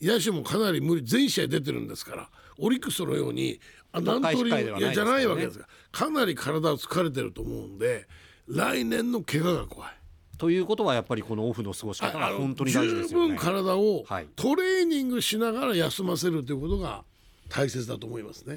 [0.00, 8.06] 野手もかなり無理全試合出てるんですからオリックスのようにあ何通りじゃないわけですからかなり体を疲れてると思うんで
[8.46, 9.90] 来年の怪我が怖い。
[10.38, 13.28] ということはやっぱりこのオフの過ごし方が本当に大事ですよね。
[13.28, 17.04] 十分体をはいトレーニングしながら休ませるということが
[17.48, 18.56] 大切だと思いますね。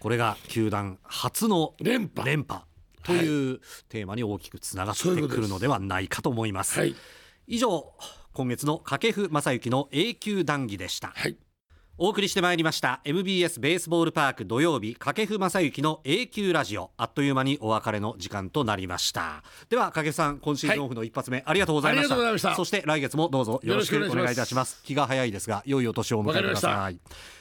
[0.00, 2.26] これが球団初の連覇。
[2.26, 2.62] 連覇
[3.02, 6.78] というテーマに大きくつながってくるのではないかと思います。
[6.78, 6.94] はい、
[7.46, 7.92] 以上
[8.32, 11.12] 今月の掛布正幸の永久談義でした。
[11.14, 11.36] はい
[12.00, 16.92] お送りしてまいりました MBS ベースボールパーク土曜日掛布正幸の A 級ラジオ。
[16.96, 19.42] あっという間にお別れの時間となりました。
[19.68, 22.14] では掛布さん今シーズンオフの一発目、ありがとうございました。
[22.14, 22.54] ありがとうございました。
[22.54, 24.80] そして来月もどうぞよろしくお願いいたします。
[24.84, 27.00] 気が早いですが良いお年をお迎えください。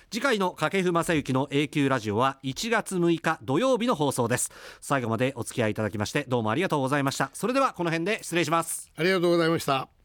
[0.10, 4.52] 次回の掛布正幸の A 級ラジオは1月6日土曜日の放送です。
[4.82, 7.30] 最後までお付き合いいただきましてどうもありがとうございました。
[7.34, 8.92] それではこの辺で失礼します。
[8.96, 9.97] ありがとうございました